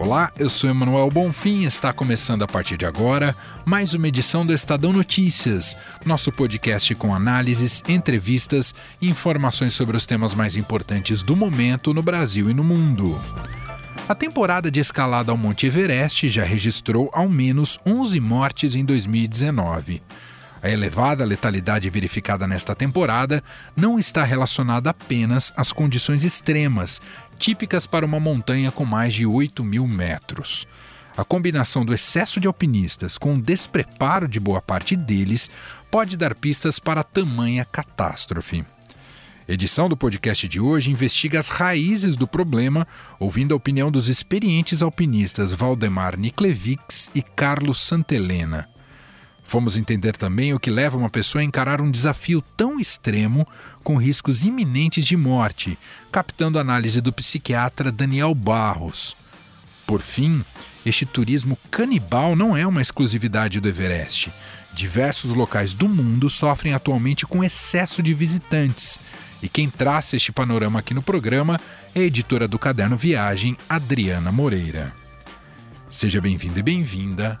Olá, 0.00 0.30
eu 0.38 0.48
sou 0.48 0.70
Emanuel 0.70 1.10
Bonfim 1.10 1.62
e 1.62 1.64
está 1.64 1.92
começando 1.92 2.44
a 2.44 2.46
partir 2.46 2.76
de 2.76 2.86
agora 2.86 3.34
mais 3.64 3.94
uma 3.94 4.06
edição 4.06 4.46
do 4.46 4.54
Estadão 4.54 4.92
Notícias, 4.92 5.76
nosso 6.06 6.30
podcast 6.30 6.94
com 6.94 7.12
análises, 7.12 7.82
entrevistas 7.88 8.72
e 9.02 9.08
informações 9.08 9.72
sobre 9.72 9.96
os 9.96 10.06
temas 10.06 10.36
mais 10.36 10.56
importantes 10.56 11.20
do 11.20 11.34
momento 11.34 11.92
no 11.92 12.00
Brasil 12.00 12.48
e 12.48 12.54
no 12.54 12.62
mundo. 12.62 13.20
A 14.08 14.14
temporada 14.14 14.70
de 14.70 14.78
escalada 14.78 15.32
ao 15.32 15.36
Monte 15.36 15.66
Everest 15.66 16.28
já 16.28 16.44
registrou 16.44 17.10
ao 17.12 17.28
menos 17.28 17.76
11 17.84 18.20
mortes 18.20 18.76
em 18.76 18.84
2019. 18.84 20.00
A 20.62 20.68
elevada 20.68 21.24
letalidade 21.24 21.88
verificada 21.88 22.46
nesta 22.46 22.74
temporada 22.74 23.42
não 23.76 23.98
está 23.98 24.24
relacionada 24.24 24.90
apenas 24.90 25.52
às 25.56 25.72
condições 25.72 26.24
extremas, 26.24 27.00
típicas 27.38 27.86
para 27.86 28.04
uma 28.04 28.18
montanha 28.18 28.70
com 28.70 28.84
mais 28.84 29.14
de 29.14 29.24
8 29.24 29.62
mil 29.62 29.86
metros. 29.86 30.66
A 31.16 31.24
combinação 31.24 31.84
do 31.84 31.94
excesso 31.94 32.38
de 32.38 32.46
alpinistas 32.46 33.18
com 33.18 33.34
o 33.34 33.42
despreparo 33.42 34.28
de 34.28 34.38
boa 34.38 34.60
parte 34.60 34.94
deles 34.94 35.50
pode 35.90 36.16
dar 36.16 36.34
pistas 36.34 36.78
para 36.78 37.02
tamanha 37.02 37.64
catástrofe. 37.64 38.64
Edição 39.48 39.88
do 39.88 39.96
podcast 39.96 40.46
de 40.46 40.60
hoje 40.60 40.90
investiga 40.92 41.38
as 41.38 41.48
raízes 41.48 42.16
do 42.16 42.28
problema, 42.28 42.86
ouvindo 43.18 43.54
a 43.54 43.56
opinião 43.56 43.90
dos 43.90 44.08
experientes 44.08 44.82
alpinistas 44.82 45.54
Valdemar 45.54 46.18
Niklevics 46.18 47.10
e 47.14 47.22
Carlos 47.22 47.80
Santelena. 47.80 48.68
Fomos 49.48 49.78
entender 49.78 50.14
também 50.14 50.52
o 50.52 50.60
que 50.60 50.70
leva 50.70 50.98
uma 50.98 51.08
pessoa 51.08 51.40
a 51.40 51.44
encarar 51.44 51.80
um 51.80 51.90
desafio 51.90 52.44
tão 52.54 52.78
extremo 52.78 53.48
com 53.82 53.96
riscos 53.96 54.44
iminentes 54.44 55.06
de 55.06 55.16
morte, 55.16 55.78
captando 56.12 56.58
a 56.58 56.60
análise 56.60 57.00
do 57.00 57.10
psiquiatra 57.10 57.90
Daniel 57.90 58.34
Barros. 58.34 59.16
Por 59.86 60.02
fim, 60.02 60.44
este 60.84 61.06
turismo 61.06 61.56
canibal 61.70 62.36
não 62.36 62.54
é 62.54 62.66
uma 62.66 62.82
exclusividade 62.82 63.58
do 63.58 63.66
Everest. 63.66 64.30
Diversos 64.74 65.32
locais 65.32 65.72
do 65.72 65.88
mundo 65.88 66.28
sofrem 66.28 66.74
atualmente 66.74 67.24
com 67.24 67.42
excesso 67.42 68.02
de 68.02 68.12
visitantes. 68.12 68.98
E 69.42 69.48
quem 69.48 69.70
traça 69.70 70.14
este 70.14 70.30
panorama 70.30 70.80
aqui 70.80 70.92
no 70.92 71.02
programa 71.02 71.58
é 71.94 72.00
a 72.00 72.04
editora 72.04 72.46
do 72.46 72.58
Caderno 72.58 72.98
Viagem, 72.98 73.56
Adriana 73.66 74.30
Moreira. 74.30 74.92
Seja 75.88 76.20
bem-vindo 76.20 76.58
e 76.58 76.62
bem-vinda 76.62 77.40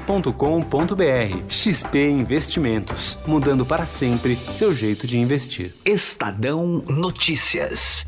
xp.com.br. 0.00 1.44
XP 1.48 2.10
Investimentos, 2.10 3.18
mudando 3.26 3.66
para 3.66 3.86
sempre 3.86 4.34
seu 4.36 4.74
jeito 4.74 5.06
de 5.06 5.18
investir. 5.18 5.74
Estadão 5.84 6.82
Notícias. 6.88 8.06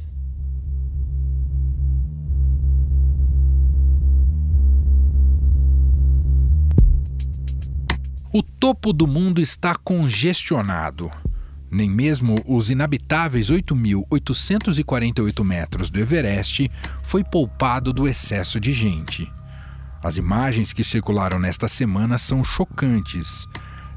O 8.32 8.42
topo 8.42 8.94
do 8.94 9.06
mundo 9.06 9.42
está 9.42 9.74
congestionado. 9.74 11.12
Nem 11.70 11.88
mesmo 11.88 12.36
os 12.46 12.70
inabitáveis 12.70 13.50
8.848 13.50 15.44
metros 15.44 15.90
do 15.90 16.00
Everest 16.00 16.70
foi 17.02 17.22
poupado 17.22 17.92
do 17.92 18.08
excesso 18.08 18.58
de 18.58 18.72
gente. 18.72 19.30
As 20.02 20.16
imagens 20.16 20.72
que 20.72 20.82
circularam 20.82 21.38
nesta 21.38 21.68
semana 21.68 22.18
são 22.18 22.42
chocantes. 22.42 23.46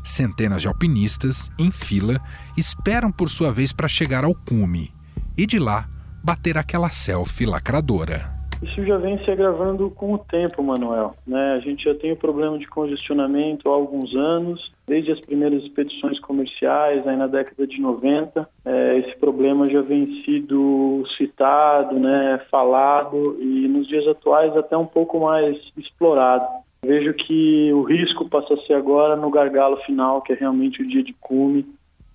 Centenas 0.03 0.61
de 0.61 0.67
alpinistas, 0.67 1.49
em 1.57 1.71
fila, 1.71 2.21
esperam 2.55 3.11
por 3.11 3.27
sua 3.27 3.51
vez 3.51 3.73
para 3.73 3.87
chegar 3.87 4.23
ao 4.23 4.35
cume 4.35 4.91
e 5.35 5.47
de 5.47 5.57
lá 5.57 5.87
bater 6.23 6.59
aquela 6.59 6.91
selfie 6.91 7.47
lacradora. 7.47 8.35
Isso 8.61 8.85
já 8.85 8.97
vem 8.97 9.17
se 9.25 9.31
agravando 9.31 9.89
com 9.89 10.13
o 10.13 10.19
tempo, 10.19 10.63
Manuel. 10.63 11.15
Né? 11.25 11.53
A 11.53 11.59
gente 11.59 11.83
já 11.83 11.95
tem 11.95 12.11
o 12.11 12.17
problema 12.17 12.57
de 12.59 12.67
congestionamento 12.67 13.67
há 13.67 13.73
alguns 13.73 14.15
anos, 14.15 14.71
desde 14.87 15.11
as 15.11 15.19
primeiras 15.21 15.63
expedições 15.63 16.19
comerciais, 16.19 17.07
aí 17.07 17.17
na 17.17 17.27
década 17.27 17.65
de 17.65 17.79
90. 17.81 18.47
É, 18.65 18.99
esse 18.99 19.17
problema 19.17 19.69
já 19.69 19.81
vem 19.81 20.23
sido 20.23 21.03
citado, 21.17 21.99
né, 21.99 22.39
falado 22.51 23.37
e 23.39 23.67
nos 23.67 23.87
dias 23.87 24.07
atuais 24.07 24.55
até 24.55 24.77
um 24.77 24.85
pouco 24.85 25.19
mais 25.19 25.57
explorado. 25.77 26.45
Vejo 26.85 27.13
que 27.13 27.73
o 27.73 27.81
risco 27.81 28.29
passa 28.29 28.53
a 28.53 28.61
ser 28.61 28.73
agora 28.73 29.15
no 29.15 29.31
gargalo 29.31 29.77
final, 29.77 30.21
que 30.21 30.33
é 30.33 30.35
realmente 30.35 30.83
o 30.83 30.87
dia 30.87 31.03
de 31.03 31.13
cume, 31.13 31.65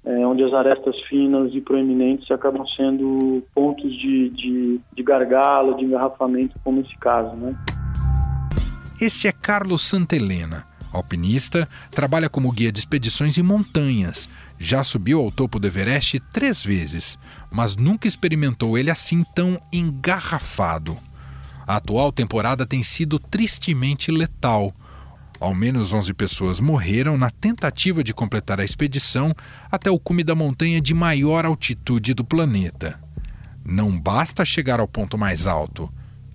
é, 0.04 0.26
onde 0.26 0.44
as 0.44 0.54
arestas 0.54 0.98
finas 1.09 1.53
e 1.53 1.60
proeminentes 1.60 2.30
acabam 2.30 2.64
sendo 2.76 3.42
pontos 3.54 3.92
de, 3.98 4.30
de, 4.30 4.80
de 4.92 5.03
gargalo, 5.03 5.76
de 5.76 5.84
engarrafamento, 5.84 6.59
como 6.62 6.80
esse 6.80 6.97
caso. 6.98 7.34
Né? 7.36 7.54
Este 9.00 9.28
é 9.28 9.32
Carlos 9.32 9.82
Santelena, 9.88 10.64
alpinista, 10.92 11.68
trabalha 11.90 12.28
como 12.28 12.52
guia 12.52 12.72
de 12.72 12.78
expedições 12.78 13.38
em 13.38 13.42
montanhas. 13.42 14.28
Já 14.58 14.84
subiu 14.84 15.20
ao 15.20 15.30
topo 15.30 15.58
do 15.58 15.66
Everest 15.66 16.20
três 16.32 16.62
vezes, 16.62 17.18
mas 17.50 17.76
nunca 17.76 18.06
experimentou 18.08 18.76
ele 18.76 18.90
assim 18.90 19.24
tão 19.34 19.60
engarrafado. 19.72 20.98
A 21.66 21.76
atual 21.76 22.12
temporada 22.12 22.66
tem 22.66 22.82
sido 22.82 23.18
tristemente 23.18 24.10
letal 24.10 24.74
ao 25.40 25.54
menos 25.54 25.94
11 25.94 26.12
pessoas 26.12 26.60
morreram 26.60 27.16
na 27.16 27.30
tentativa 27.30 28.04
de 28.04 28.12
completar 28.12 28.60
a 28.60 28.64
expedição 28.64 29.34
até 29.72 29.90
o 29.90 29.98
cume 29.98 30.22
da 30.22 30.34
montanha 30.34 30.82
de 30.82 30.92
maior 30.92 31.46
altitude 31.46 32.12
do 32.12 32.22
planeta. 32.22 33.00
Não 33.64 33.98
basta 33.98 34.44
chegar 34.44 34.80
ao 34.80 34.86
ponto 34.86 35.16
mais 35.16 35.46
alto, 35.46 35.90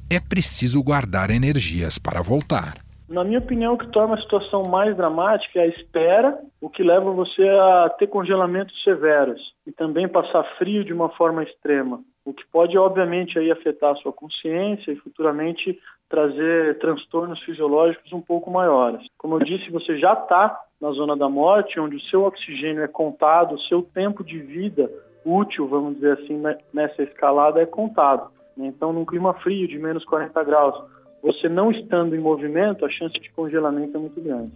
é 0.09 0.19
preciso 0.19 0.81
guardar 0.81 1.29
energias 1.29 1.99
para 1.99 2.23
voltar. 2.23 2.84
Na 3.07 3.23
minha 3.23 3.38
opinião, 3.38 3.75
o 3.75 3.77
que 3.77 3.88
torna 3.91 4.16
a 4.16 4.21
situação 4.21 4.63
mais 4.63 4.97
dramática 4.97 5.59
é 5.59 5.63
a 5.63 5.67
espera, 5.67 6.39
o 6.59 6.69
que 6.69 6.81
leva 6.81 7.11
você 7.11 7.47
a 7.47 7.89
ter 7.99 8.07
congelamentos 8.07 8.83
severos 8.83 9.39
e 9.66 9.71
também 9.71 10.07
passar 10.07 10.43
frio 10.57 10.83
de 10.83 10.91
uma 10.91 11.09
forma 11.09 11.44
extrema, 11.44 12.01
o 12.25 12.33
que 12.33 12.44
pode, 12.47 12.75
obviamente, 12.75 13.38
aí 13.38 13.51
afetar 13.51 13.91
a 13.91 13.95
sua 13.97 14.11
consciência 14.11 14.91
e 14.91 14.95
futuramente 14.95 15.79
trazer 16.09 16.79
transtornos 16.79 17.39
fisiológicos 17.44 18.11
um 18.11 18.21
pouco 18.21 18.49
maiores. 18.49 19.05
Como 19.19 19.35
eu 19.35 19.39
disse, 19.39 19.69
você 19.69 19.99
já 19.99 20.13
está 20.13 20.59
na 20.81 20.89
zona 20.91 21.15
da 21.15 21.29
morte, 21.29 21.79
onde 21.79 21.97
o 21.97 22.01
seu 22.09 22.23
oxigênio 22.23 22.83
é 22.83 22.88
contado, 22.88 23.53
o 23.53 23.61
seu 23.61 23.83
tempo 23.83 24.23
de 24.23 24.39
vida 24.39 24.89
útil, 25.23 25.67
vamos 25.67 25.95
dizer 25.95 26.13
assim, 26.13 26.38
né, 26.38 26.57
nessa 26.73 27.03
escalada 27.03 27.61
é 27.61 27.65
contado. 27.67 28.31
Então, 28.57 28.91
num 28.94 29.05
clima 29.05 29.33
frio 29.35 29.67
de 29.67 29.77
menos 29.77 30.03
40 30.05 30.44
graus, 30.44 30.94
você 31.25 31.50
não 31.50 31.72
estando 31.72 32.16
em 32.16 32.19
movimento, 32.19 32.86
a 32.86 32.89
chance 32.89 33.19
de 33.19 33.31
congelamento 33.31 33.98
é 33.98 34.00
muito 34.00 34.22
grande. 34.22 34.56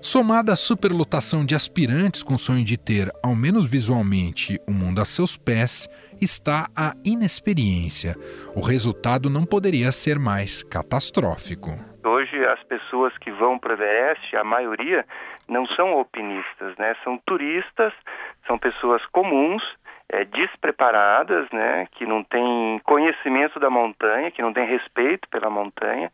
Somada 0.00 0.54
à 0.54 0.56
superlotação 0.56 1.44
de 1.44 1.54
aspirantes 1.54 2.22
com 2.22 2.38
sonho 2.38 2.64
de 2.64 2.78
ter, 2.78 3.10
ao 3.22 3.36
menos 3.36 3.70
visualmente, 3.70 4.58
o 4.66 4.72
mundo 4.72 5.02
a 5.02 5.04
seus 5.04 5.36
pés, 5.36 5.86
está 6.20 6.66
a 6.74 6.94
inexperiência. 7.04 8.16
O 8.56 8.62
resultado 8.62 9.28
não 9.28 9.44
poderia 9.44 9.92
ser 9.92 10.18
mais 10.18 10.62
catastrófico. 10.62 11.70
Hoje, 12.02 12.42
as 12.46 12.62
pessoas 12.64 13.16
que 13.18 13.30
vão 13.30 13.58
para 13.58 13.72
o 13.72 13.74
Everest, 13.74 14.34
a 14.34 14.42
maioria, 14.42 15.04
não 15.46 15.66
são 15.66 15.88
alpinistas, 15.90 16.74
né? 16.78 16.96
são 17.04 17.20
turistas, 17.26 17.92
são 18.46 18.58
pessoas 18.58 19.04
comuns 19.12 19.62
é, 20.12 20.24
despreparadas, 20.24 21.48
né, 21.50 21.86
que 21.92 22.04
não 22.04 22.22
têm 22.24 22.80
conhecimento 22.84 23.58
da 23.60 23.70
montanha, 23.70 24.30
que 24.30 24.42
não 24.42 24.52
têm 24.52 24.66
respeito 24.66 25.28
pela 25.28 25.48
montanha, 25.48 26.10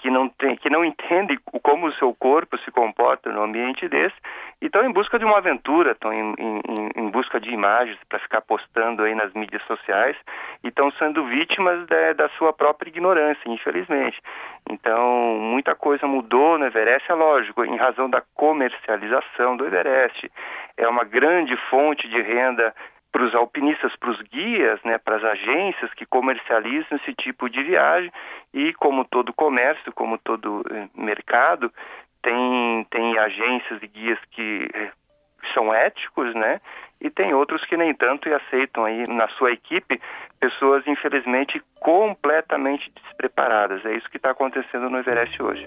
que 0.00 0.10
não 0.10 0.28
tem, 0.28 0.56
que 0.56 0.70
não 0.70 0.84
entende 0.84 1.36
como 1.62 1.86
o 1.86 1.92
seu 1.94 2.14
corpo 2.14 2.56
se 2.58 2.70
comporta 2.70 3.30
no 3.32 3.42
ambiente 3.42 3.88
desse, 3.88 4.14
e 4.60 4.66
estão 4.66 4.84
em 4.84 4.92
busca 4.92 5.18
de 5.18 5.24
uma 5.24 5.38
aventura, 5.38 5.92
estão 5.92 6.12
em, 6.12 6.34
em, 6.38 6.90
em 6.96 7.10
busca 7.10 7.40
de 7.40 7.50
imagens 7.50 7.98
para 8.08 8.18
ficar 8.18 8.40
postando 8.42 9.02
aí 9.02 9.14
nas 9.14 9.32
mídias 9.32 9.62
sociais 9.64 10.16
e 10.62 10.68
estão 10.68 10.90
sendo 10.92 11.24
vítimas 11.26 11.86
da, 11.86 12.12
da, 12.12 12.28
sua 12.30 12.52
própria 12.52 12.88
ignorância, 12.88 13.42
infelizmente. 13.46 14.20
Então, 14.70 15.38
muita 15.40 15.74
coisa 15.74 16.06
mudou 16.06 16.58
no 16.58 16.66
Everest, 16.66 17.10
é 17.10 17.14
lógico, 17.14 17.64
em 17.64 17.76
razão 17.76 18.08
da 18.08 18.22
comercialização 18.34 19.56
do 19.56 19.66
Everest. 19.66 20.30
É 20.76 20.88
uma 20.88 21.04
grande 21.04 21.56
fonte 21.70 22.08
de 22.08 22.20
renda 22.20 22.74
para 23.10 23.24
os 23.24 23.34
alpinistas, 23.34 23.94
para 23.96 24.10
os 24.10 24.20
guias, 24.22 24.80
né, 24.84 24.98
para 24.98 25.16
as 25.16 25.24
agências 25.24 25.92
que 25.94 26.06
comercializam 26.06 26.98
esse 26.98 27.14
tipo 27.14 27.48
de 27.48 27.62
viagem 27.62 28.12
e 28.52 28.72
como 28.74 29.04
todo 29.04 29.32
comércio, 29.32 29.92
como 29.92 30.18
todo 30.18 30.62
eh, 30.70 30.88
mercado, 30.94 31.72
tem, 32.22 32.86
tem 32.90 33.18
agências 33.18 33.82
e 33.82 33.86
guias 33.86 34.18
que 34.30 34.68
eh, 34.74 34.90
são 35.54 35.72
éticos, 35.72 36.34
né? 36.34 36.60
E 37.00 37.08
tem 37.10 37.32
outros 37.32 37.64
que 37.64 37.76
nem 37.76 37.94
tanto 37.94 38.28
e 38.28 38.34
aceitam 38.34 38.84
aí 38.84 39.04
na 39.08 39.28
sua 39.28 39.52
equipe 39.52 40.00
pessoas, 40.40 40.86
infelizmente, 40.86 41.62
completamente 41.80 42.90
despreparadas. 42.90 43.84
É 43.86 43.94
isso 43.94 44.10
que 44.10 44.16
está 44.16 44.30
acontecendo 44.30 44.90
no 44.90 44.98
Everest 44.98 45.40
hoje. 45.40 45.66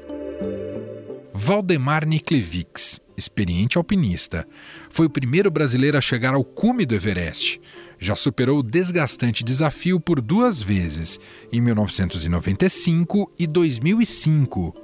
Valdemar 1.34 2.06
Niklevics, 2.06 3.00
experiente 3.16 3.78
alpinista, 3.78 4.46
foi 4.90 5.06
o 5.06 5.10
primeiro 5.10 5.50
brasileiro 5.50 5.98
a 5.98 6.02
chegar 6.02 6.34
ao 6.34 6.44
cume 6.44 6.86
do 6.86 6.94
Everest. 6.94 7.62
Já 7.98 8.18
superou 8.18 8.60
o 8.60 8.64
desgastante 8.64 9.44
desafio 9.44 10.00
por 10.00 10.20
duas 10.20 10.62
vezes, 10.62 11.20
em 11.52 11.62
1995 11.62 13.32
e 13.40 13.48
2005. 13.48 14.76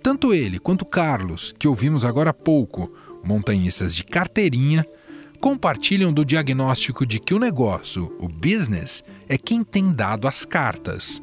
Tanto 0.00 0.32
ele 0.32 0.60
quanto 0.60 0.84
Carlos, 0.84 1.52
que 1.58 1.66
ouvimos 1.66 2.04
agora 2.04 2.30
há 2.30 2.34
pouco, 2.34 2.92
montanhistas 3.24 3.94
de 3.94 4.04
carteirinha, 4.04 4.86
compartilham 5.40 6.12
do 6.12 6.24
diagnóstico 6.24 7.04
de 7.04 7.18
que 7.18 7.34
o 7.34 7.40
negócio, 7.40 8.16
o 8.20 8.28
business, 8.28 9.02
é 9.28 9.36
quem 9.36 9.64
tem 9.64 9.92
dado 9.92 10.28
as 10.28 10.44
cartas. 10.44 11.20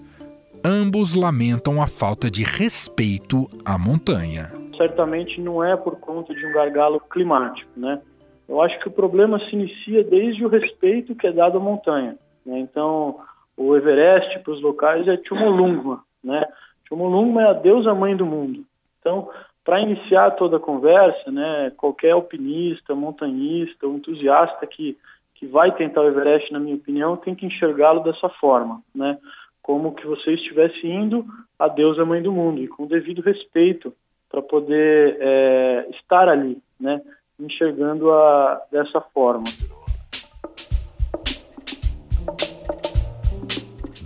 Ambos 0.64 1.14
lamentam 1.14 1.82
a 1.82 1.88
falta 1.88 2.30
de 2.30 2.44
respeito 2.44 3.50
à 3.64 3.78
montanha 3.78 4.55
certamente 4.78 5.40
não 5.42 5.64
é 5.64 5.76
por 5.76 6.00
conta 6.00 6.34
de 6.34 6.46
um 6.46 6.52
gargalo 6.52 7.00
climático, 7.00 7.72
né? 7.76 8.02
Eu 8.48 8.62
acho 8.62 8.80
que 8.80 8.88
o 8.88 8.92
problema 8.92 9.40
se 9.40 9.56
inicia 9.56 10.04
desde 10.04 10.46
o 10.46 10.50
respeito 10.50 11.16
que 11.16 11.28
é 11.28 11.32
dado 11.32 11.58
à 11.58 11.62
montanha. 11.62 12.16
Né? 12.46 12.60
Então, 12.60 13.20
o 13.58 13.76
Everest 13.76 14.40
para 14.40 14.54
os 14.54 14.62
locais 14.62 15.08
é 15.08 15.18
Chomolungma, 15.24 16.04
né? 16.24 16.46
Chomolungma 16.88 17.42
é 17.42 17.50
a 17.50 17.54
deusa 17.54 17.94
mãe 17.96 18.16
do 18.16 18.26
mundo. 18.26 18.64
Então, 19.00 19.30
para 19.64 19.82
iniciar 19.82 20.32
toda 20.32 20.58
a 20.58 20.60
conversa, 20.60 21.32
né, 21.32 21.72
qualquer 21.76 22.12
alpinista, 22.12 22.94
montanhista, 22.94 23.88
entusiasta 23.88 24.68
que, 24.68 24.96
que 25.34 25.48
vai 25.48 25.72
tentar 25.72 26.02
o 26.02 26.08
Everest, 26.08 26.54
na 26.54 26.60
minha 26.60 26.76
opinião, 26.76 27.18
tem 27.18 27.34
que 27.34 27.48
enxergá-lo 27.48 28.02
dessa 28.02 28.30
forma, 28.30 28.82
né? 28.94 29.18
Como 29.64 29.96
que 29.96 30.06
você 30.06 30.34
estivesse 30.34 30.86
indo 30.86 31.26
à 31.58 31.68
deusa 31.68 32.06
mãe 32.06 32.22
do 32.22 32.32
mundo 32.32 32.62
e 32.62 32.68
com 32.68 32.86
devido 32.86 33.24
respeito 33.24 33.92
para 34.36 34.42
poder 34.42 35.18
é, 35.22 35.88
estar 35.92 36.28
ali, 36.28 36.58
né, 36.78 37.02
enxergando 37.40 38.12
a 38.12 38.62
dessa 38.70 39.00
forma. 39.14 39.46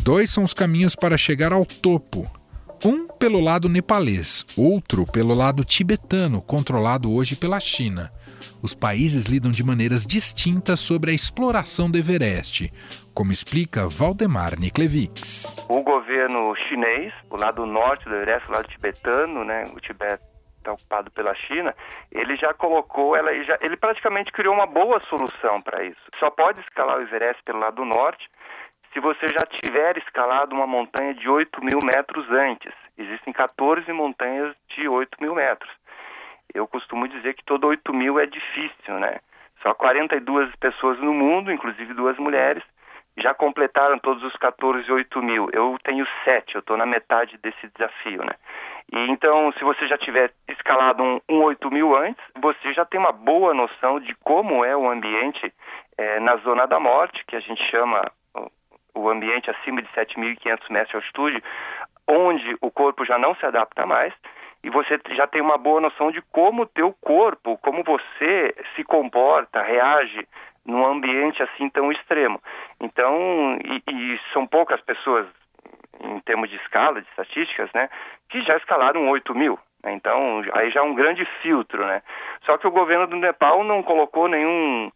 Dois 0.04 0.30
são 0.30 0.44
os 0.44 0.54
caminhos 0.54 0.96
para 0.96 1.18
chegar 1.18 1.52
ao 1.52 1.66
topo. 1.66 2.30
Um 2.86 3.08
pelo 3.08 3.42
lado 3.42 3.68
nepalês, 3.68 4.46
outro 4.56 5.04
pelo 5.12 5.34
lado 5.34 5.64
tibetano, 5.64 6.42
controlado 6.44 7.12
hoje 7.12 7.36
pela 7.36 7.60
China. 7.60 8.12
Os 8.62 8.74
países 8.74 9.26
lidam 9.26 9.52
de 9.52 9.64
maneiras 9.64 10.06
distintas 10.06 10.80
sobre 10.80 11.12
a 11.12 11.14
exploração 11.14 11.90
do 11.90 11.98
Everest, 11.98 12.72
como 13.14 13.32
explica 13.32 13.88
Valdemar 13.88 14.60
Niklevics. 14.60 15.58
O 15.68 15.82
governo 15.82 16.56
chinês, 16.68 17.14
o 17.30 17.38
lado 17.38 17.66
norte 17.66 18.06
do 18.06 18.16
Everest, 18.16 18.48
o 18.50 18.52
lado 18.52 18.68
tibetano, 18.68 19.44
né, 19.44 19.70
o 19.76 19.80
Tibete 19.80 20.24
está 20.58 20.74
ocupado 20.74 21.10
pela 21.12 21.34
China, 21.34 21.74
ele 22.12 22.36
já 22.36 22.54
colocou, 22.54 23.16
ela, 23.16 23.34
já, 23.44 23.58
ele 23.62 23.78
praticamente 23.78 24.32
criou 24.32 24.54
uma 24.54 24.68
boa 24.68 25.02
solução 25.10 25.62
para 25.62 25.84
isso. 25.84 26.02
Só 26.20 26.30
pode 26.30 26.60
escalar 26.62 26.98
o 26.98 27.02
Everest 27.02 27.42
pelo 27.44 27.60
lado 27.60 27.84
norte 27.84 28.30
se 28.94 29.00
você 29.00 29.28
já 29.28 29.46
tiver 29.62 29.98
escalado 29.98 30.56
uma 30.56 30.68
montanha 30.68 31.14
de 31.14 31.30
8 31.30 31.64
mil 31.64 31.80
metros 31.84 32.30
antes. 32.32 32.74
Existem 32.98 33.32
14 33.32 33.92
montanhas 33.94 34.56
de 34.76 34.88
8 34.88 35.18
mil 35.22 35.36
metros. 35.36 35.70
Eu 36.54 36.68
costumo 36.68 37.08
dizer 37.08 37.34
que 37.36 37.44
todo 37.44 37.68
8 37.68 37.94
mil 37.94 38.20
é 38.20 38.26
difícil, 38.26 39.00
né? 39.00 39.20
Só 39.62 39.74
42 39.74 40.56
pessoas 40.56 41.00
no 41.00 41.14
mundo, 41.14 41.52
inclusive 41.52 41.94
duas 41.94 42.18
mulheres, 42.18 42.64
já 43.18 43.34
completaram 43.34 44.00
todos 44.00 44.24
os 44.24 44.36
14 44.38 44.90
8 44.92 45.22
mil. 45.22 45.50
Eu 45.52 45.78
tenho 45.84 46.08
sete, 46.24 46.56
eu 46.56 46.60
estou 46.60 46.78
na 46.78 46.86
metade 46.86 47.38
desse 47.38 47.68
desafio, 47.68 48.24
né? 48.24 48.34
E 48.92 49.12
então, 49.12 49.52
se 49.54 49.64
você 49.64 49.88
já 49.88 49.98
tiver 49.98 50.32
escalado 50.48 51.04
um, 51.04 51.22
um 51.30 51.44
8 51.44 51.70
mil 51.70 51.96
antes, 51.96 52.24
você 52.40 52.74
já 52.74 52.86
tem 52.86 53.00
uma 53.00 53.12
boa 53.12 53.54
noção 53.54 54.00
de 54.00 54.16
como 54.24 54.64
é 54.66 54.76
o 54.76 54.90
ambiente 54.90 55.54
é, 55.98 56.20
na 56.20 56.38
zona 56.38 56.66
da 56.66 56.80
morte, 56.80 57.24
que 57.26 57.36
a 57.36 57.40
gente 57.40 57.62
chama 57.70 58.02
o 58.96 59.10
ambiente 59.10 59.50
acima 59.50 59.82
de 59.82 59.88
7.500 59.90 60.70
metros 60.70 60.90
de 60.90 60.96
altitude, 60.96 61.44
onde 62.08 62.58
o 62.62 62.72
corpo 62.72 63.06
já 63.06 63.18
não 63.18 63.36
se 63.36 63.46
adapta 63.46 63.86
mais, 63.86 64.14
e 64.64 64.70
você 64.70 65.00
já 65.16 65.26
tem 65.26 65.42
uma 65.42 65.58
boa 65.58 65.80
noção 65.80 66.12
de 66.12 66.22
como 66.32 66.64
o 66.64 66.68
teu 66.68 66.94
corpo, 67.02 67.58
como 67.60 67.84
você 67.84 68.56
se 68.76 68.84
comporta, 68.84 69.62
reage 69.62 70.28
num 70.66 70.86
ambiente 70.86 71.42
assim 71.42 71.70
tão 71.70 71.92
extremo. 71.92 72.42
Então, 72.80 73.58
e, 73.64 73.84
e, 73.90 74.20
são 74.34 74.46
poucas 74.46 74.82
pessoas, 74.82 75.26
em 76.02 76.20
termos 76.22 76.50
de 76.50 76.58
escala, 76.58 77.02
de 77.02 77.08
estatísticas, 77.10 77.70
né, 77.74 77.90
que 78.30 78.42
já 78.42 78.58
escalaram 78.58 79.10
8 79.10 79.34
mil. 79.34 79.58
Né? 79.84 79.94
Então, 79.94 80.42
aí 80.54 80.70
já 80.72 80.82
é 80.82 80.84
um 80.84 80.94
grande 80.94 81.26
filtro, 81.42 81.86
né? 81.86 82.02
Só 82.46 82.58
que 82.58 82.68
o 82.68 82.72
governo 82.72 83.08
do 83.08 83.16
Nepal 83.16 83.64
não 83.64 83.82
colocou 83.82 84.28
nenhum, 84.28 84.92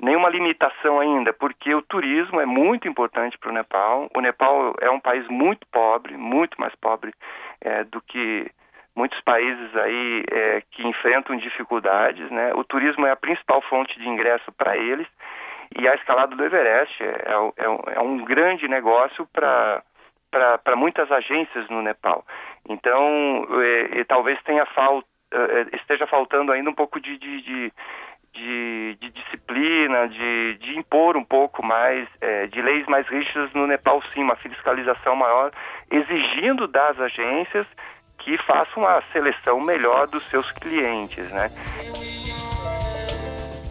nenhuma 0.00 0.28
limitação 0.28 1.00
ainda, 1.00 1.32
porque 1.32 1.74
o 1.74 1.82
turismo 1.82 2.40
é 2.40 2.46
muito 2.46 2.88
importante 2.88 3.38
para 3.38 3.50
o 3.50 3.54
Nepal. 3.54 4.10
O 4.14 4.20
Nepal 4.20 4.74
é 4.80 4.90
um 4.90 5.00
país 5.00 5.26
muito 5.28 5.66
pobre, 5.68 6.16
muito 6.16 6.60
mais 6.60 6.74
pobre 6.76 7.12
é, 7.60 7.84
do 7.84 8.00
que 8.02 8.50
muitos 8.96 9.20
países 9.22 9.76
aí 9.76 10.24
é, 10.30 10.62
que 10.70 10.86
enfrentam 10.86 11.36
dificuldades, 11.36 12.30
né? 12.30 12.52
O 12.54 12.64
turismo 12.64 13.06
é 13.06 13.10
a 13.10 13.16
principal 13.16 13.60
fonte 13.62 13.98
de 13.98 14.08
ingresso 14.08 14.52
para 14.52 14.76
eles 14.76 15.06
e 15.76 15.88
a 15.88 15.94
escalada 15.94 16.36
do 16.36 16.44
Everest 16.44 17.02
é, 17.02 17.06
é, 17.06 17.94
é 17.96 18.00
um 18.00 18.24
grande 18.24 18.68
negócio 18.68 19.26
para 19.32 19.82
para 20.64 20.74
muitas 20.74 21.12
agências 21.12 21.68
no 21.68 21.80
Nepal. 21.80 22.24
Então, 22.68 23.46
é, 23.92 24.02
talvez 24.02 24.36
tenha 24.42 24.66
falta, 24.66 25.06
é, 25.32 25.76
esteja 25.76 26.08
faltando 26.08 26.50
ainda 26.50 26.70
um 26.70 26.74
pouco 26.74 26.98
de, 26.98 27.16
de, 27.16 27.40
de, 27.42 27.72
de, 28.32 28.98
de 29.00 29.10
disciplina, 29.10 30.08
de, 30.08 30.54
de, 30.56 30.76
impor 30.76 31.16
um 31.16 31.24
pouco 31.24 31.64
mais, 31.64 32.08
é, 32.20 32.48
de 32.48 32.60
leis 32.60 32.84
mais 32.86 33.06
rígidas 33.06 33.52
no 33.52 33.68
Nepal, 33.68 34.02
sim, 34.12 34.24
uma 34.24 34.34
fiscalização 34.34 35.14
maior, 35.14 35.52
exigindo 35.88 36.66
das 36.66 36.98
agências 36.98 37.66
que 38.24 38.38
façam 38.46 38.82
uma 38.82 39.02
seleção 39.12 39.60
melhor 39.60 40.08
dos 40.08 40.24
seus 40.30 40.50
clientes, 40.52 41.30
né? 41.30 41.50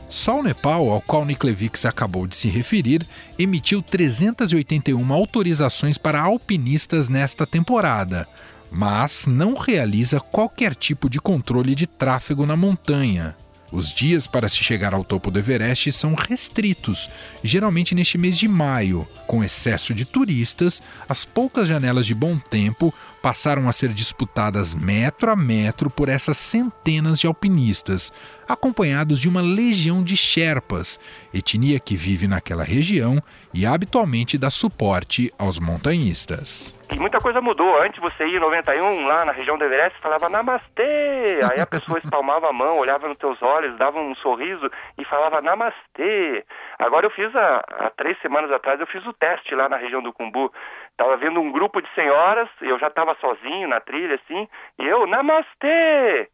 Só 0.07 0.39
o 0.39 0.43
Nepal, 0.43 0.89
ao 0.89 1.01
qual 1.01 1.25
Niklevix 1.25 1.87
acabou 1.87 2.27
de 2.27 2.35
se 2.35 2.47
referir, 2.47 3.01
emitiu 3.37 3.81
381 3.81 5.11
autorizações 5.11 5.97
para 5.97 6.21
alpinistas 6.21 7.09
nesta 7.09 7.47
temporada, 7.47 8.27
mas 8.71 9.25
não 9.25 9.55
realiza 9.55 10.19
qualquer 10.19 10.75
tipo 10.75 11.09
de 11.09 11.19
controle 11.19 11.73
de 11.73 11.87
tráfego 11.87 12.45
na 12.45 12.55
montanha. 12.55 13.35
Os 13.71 13.91
dias 13.91 14.27
para 14.27 14.47
se 14.47 14.57
chegar 14.57 14.93
ao 14.93 15.03
topo 15.03 15.31
do 15.31 15.39
Everest 15.39 15.91
são 15.93 16.13
restritos, 16.13 17.09
geralmente 17.43 17.95
neste 17.95 18.19
mês 18.19 18.37
de 18.37 18.47
maio. 18.47 19.07
Com 19.27 19.43
excesso 19.43 19.93
de 19.93 20.05
turistas, 20.05 20.81
as 21.07 21.25
poucas 21.25 21.67
janelas 21.67 22.05
de 22.05 22.13
bom 22.13 22.37
tempo 22.37 22.93
passaram 23.23 23.69
a 23.69 23.71
ser 23.71 23.93
disputadas 23.93 24.75
metro 24.75 25.31
a 25.31 25.35
metro 25.35 25.89
por 25.89 26.09
essas 26.09 26.35
centenas 26.35 27.17
de 27.17 27.25
alpinistas, 27.25 28.11
acompanhados 28.49 29.17
de 29.21 29.29
uma 29.29 29.41
legião 29.41 30.03
de 30.03 30.17
Sherpas, 30.17 30.99
etnia 31.33 31.79
que 31.79 31.95
vive 31.95 32.27
naquela 32.27 32.65
região 32.65 33.23
e 33.53 33.65
habitualmente 33.65 34.37
dá 34.37 34.49
suporte 34.49 35.31
aos 35.39 35.57
montanhistas. 35.57 36.77
E 36.91 36.99
muita 36.99 37.19
coisa 37.19 37.39
mudou. 37.39 37.81
Antes 37.81 37.99
você 38.01 38.27
ia 38.27 38.37
em 38.37 38.41
91 38.41 39.07
lá 39.07 39.25
na 39.25 39.31
região 39.31 39.57
do 39.57 39.63
Everest 39.63 39.97
falava 39.99 40.27
namastê. 40.27 41.39
Aí 41.49 41.59
a 41.61 41.65
pessoa 41.65 41.97
espalmava 41.97 42.49
a 42.49 42.53
mão, 42.53 42.77
olhava 42.77 43.07
nos 43.07 43.17
teus 43.17 43.41
olhos, 43.41 43.77
dava 43.77 43.99
um 43.99 44.13
sorriso 44.15 44.69
e 44.97 45.05
falava 45.05 45.41
namastê. 45.41 46.43
Agora 46.83 47.05
eu 47.05 47.11
fiz 47.11 47.33
há, 47.33 47.63
há 47.79 47.89
três 47.91 48.19
semanas 48.19 48.51
atrás 48.51 48.77
eu 48.77 48.85
fiz 48.87 49.05
o 49.05 49.13
teste 49.13 49.55
lá 49.55 49.69
na 49.69 49.77
região 49.77 50.03
do 50.03 50.11
Cumbu. 50.11 50.53
Tava 50.97 51.15
vendo 51.15 51.39
um 51.39 51.49
grupo 51.49 51.81
de 51.81 51.89
senhoras, 51.95 52.49
eu 52.61 52.77
já 52.77 52.87
estava 52.87 53.15
sozinho 53.15 53.69
na 53.69 53.79
trilha, 53.79 54.15
assim, 54.15 54.49
e 54.77 54.85
eu, 54.85 55.07
namastê! 55.07 56.29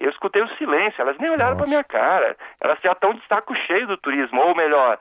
Eu 0.00 0.08
escutei 0.08 0.42
o 0.42 0.56
silêncio, 0.56 1.00
elas 1.02 1.18
nem 1.18 1.30
olharam 1.30 1.56
para 1.56 1.66
minha 1.66 1.84
cara. 1.84 2.34
Elas 2.60 2.80
já 2.82 2.92
estão 2.92 3.12
de 3.12 3.24
saco 3.26 3.54
cheio 3.54 3.86
do 3.86 3.98
turismo, 3.98 4.40
ou 4.40 4.54
melhor, 4.54 4.98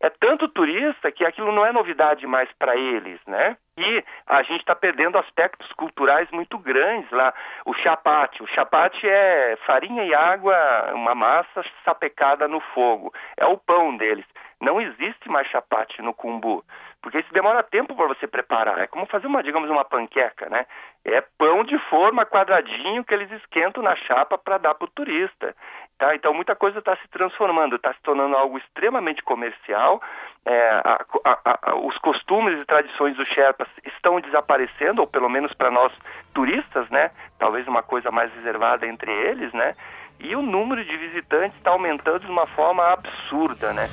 é 0.00 0.08
tanto 0.08 0.48
turista 0.48 1.12
que 1.12 1.24
aquilo 1.24 1.52
não 1.52 1.64
é 1.64 1.72
novidade 1.72 2.26
mais 2.26 2.50
para 2.58 2.74
eles, 2.74 3.20
né? 3.26 3.56
E 3.76 4.04
a 4.26 4.42
gente 4.42 4.60
está 4.60 4.74
perdendo 4.74 5.18
aspectos 5.18 5.70
culturais 5.72 6.30
muito 6.30 6.58
grandes 6.58 7.10
lá. 7.10 7.32
O 7.64 7.74
chapate, 7.74 8.42
o 8.42 8.46
chapate 8.48 9.06
é 9.06 9.56
farinha 9.66 10.04
e 10.04 10.14
água, 10.14 10.56
uma 10.94 11.14
massa 11.14 11.64
sapecada 11.84 12.48
no 12.48 12.60
fogo. 12.60 13.12
É 13.36 13.46
o 13.46 13.56
pão 13.56 13.96
deles. 13.96 14.24
Não 14.60 14.80
existe 14.80 15.28
mais 15.30 15.46
chapate 15.48 16.02
no 16.02 16.12
cumbu, 16.12 16.62
porque 17.00 17.18
isso 17.18 17.32
demora 17.32 17.62
tempo 17.62 17.96
para 17.96 18.08
você 18.08 18.26
preparar. 18.26 18.78
É 18.78 18.86
como 18.86 19.06
fazer 19.06 19.26
uma, 19.26 19.42
digamos, 19.42 19.70
uma 19.70 19.86
panqueca, 19.86 20.50
né? 20.50 20.66
É 21.02 21.22
pão 21.38 21.64
de 21.64 21.78
forma 21.88 22.26
quadradinho 22.26 23.02
que 23.02 23.14
eles 23.14 23.30
esquentam 23.32 23.82
na 23.82 23.96
chapa 23.96 24.36
para 24.36 24.58
dar 24.58 24.74
para 24.74 24.84
o 24.84 24.90
turista. 24.90 25.56
Tá? 26.00 26.14
Então 26.14 26.32
muita 26.32 26.56
coisa 26.56 26.78
está 26.78 26.96
se 26.96 27.06
transformando, 27.08 27.76
está 27.76 27.92
se 27.92 28.00
tornando 28.02 28.34
algo 28.34 28.56
extremamente 28.56 29.22
comercial. 29.22 30.00
É, 30.46 30.70
a, 30.82 31.04
a, 31.26 31.58
a, 31.72 31.76
os 31.76 31.94
costumes 31.98 32.58
e 32.58 32.64
tradições 32.64 33.14
dos 33.18 33.28
Sherpas 33.28 33.68
estão 33.84 34.18
desaparecendo, 34.18 35.02
ou 35.02 35.06
pelo 35.06 35.28
menos 35.28 35.52
para 35.52 35.70
nós 35.70 35.92
turistas, 36.32 36.88
né? 36.88 37.10
Talvez 37.38 37.68
uma 37.68 37.82
coisa 37.82 38.10
mais 38.10 38.32
reservada 38.32 38.86
entre 38.86 39.12
eles, 39.12 39.52
né? 39.52 39.74
E 40.18 40.34
o 40.34 40.40
número 40.40 40.82
de 40.82 40.96
visitantes 40.96 41.58
está 41.58 41.70
aumentando 41.70 42.20
de 42.20 42.30
uma 42.30 42.46
forma 42.46 42.82
absurda, 42.94 43.74
né? 43.74 43.86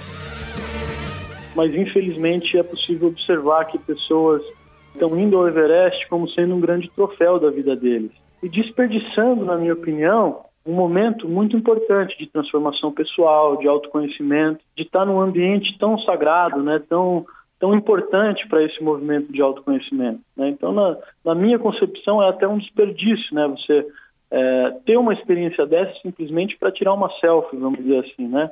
Mas 1.58 1.76
infelizmente 1.76 2.58
é 2.58 2.64
possível 2.64 3.10
observar 3.10 3.66
que 3.66 3.78
pessoas 3.80 4.42
estão 4.94 5.20
indo 5.20 5.38
ao 5.38 5.46
Everest 5.50 6.08
como 6.08 6.30
sendo 6.30 6.56
um 6.56 6.62
grande 6.62 6.90
troféu 6.92 7.38
da 7.38 7.50
vida 7.50 7.76
deles 7.76 8.12
e 8.42 8.48
desperdiçando, 8.48 9.44
na 9.46 9.58
minha 9.58 9.74
opinião, 9.74 10.46
um 10.68 10.74
momento 10.74 11.28
muito 11.30 11.56
importante 11.56 12.18
de 12.18 12.28
transformação 12.28 12.92
pessoal, 12.92 13.58
de 13.58 13.68
autoconhecimento, 13.68 14.60
de 14.76 14.84
estar 14.84 15.06
num 15.06 15.22
ambiente 15.22 15.78
tão 15.80 15.98
sagrado, 16.00 16.62
né, 16.62 16.82
tão, 16.90 17.26
tão 17.58 17.74
importante 17.74 18.46
para 18.50 18.62
esse 18.64 18.84
movimento 18.84 19.32
de 19.32 19.42
autoconhecimento. 19.42 20.20
Né? 20.36 20.50
Então, 20.50 20.74
na, 20.74 20.98
na, 21.24 21.34
minha 21.34 21.58
concepção, 21.58 22.22
é 22.22 22.30
até 22.30 22.46
um 22.48 22.58
desperdício 22.58 23.34
né, 23.34 23.48
você 23.48 23.88
é, 24.30 24.72
ter 24.86 24.98
uma 24.98 25.14
experiência 25.14 25.66
dessa 25.66 25.94
simplesmente 26.02 26.58
para 26.58 26.72
tirar 26.72 26.94
uma 26.94 27.10
selfie, 27.20 27.56
vamos 27.56 27.80
dizer 27.80 28.00
assim. 28.00 28.28
Né? 28.28 28.52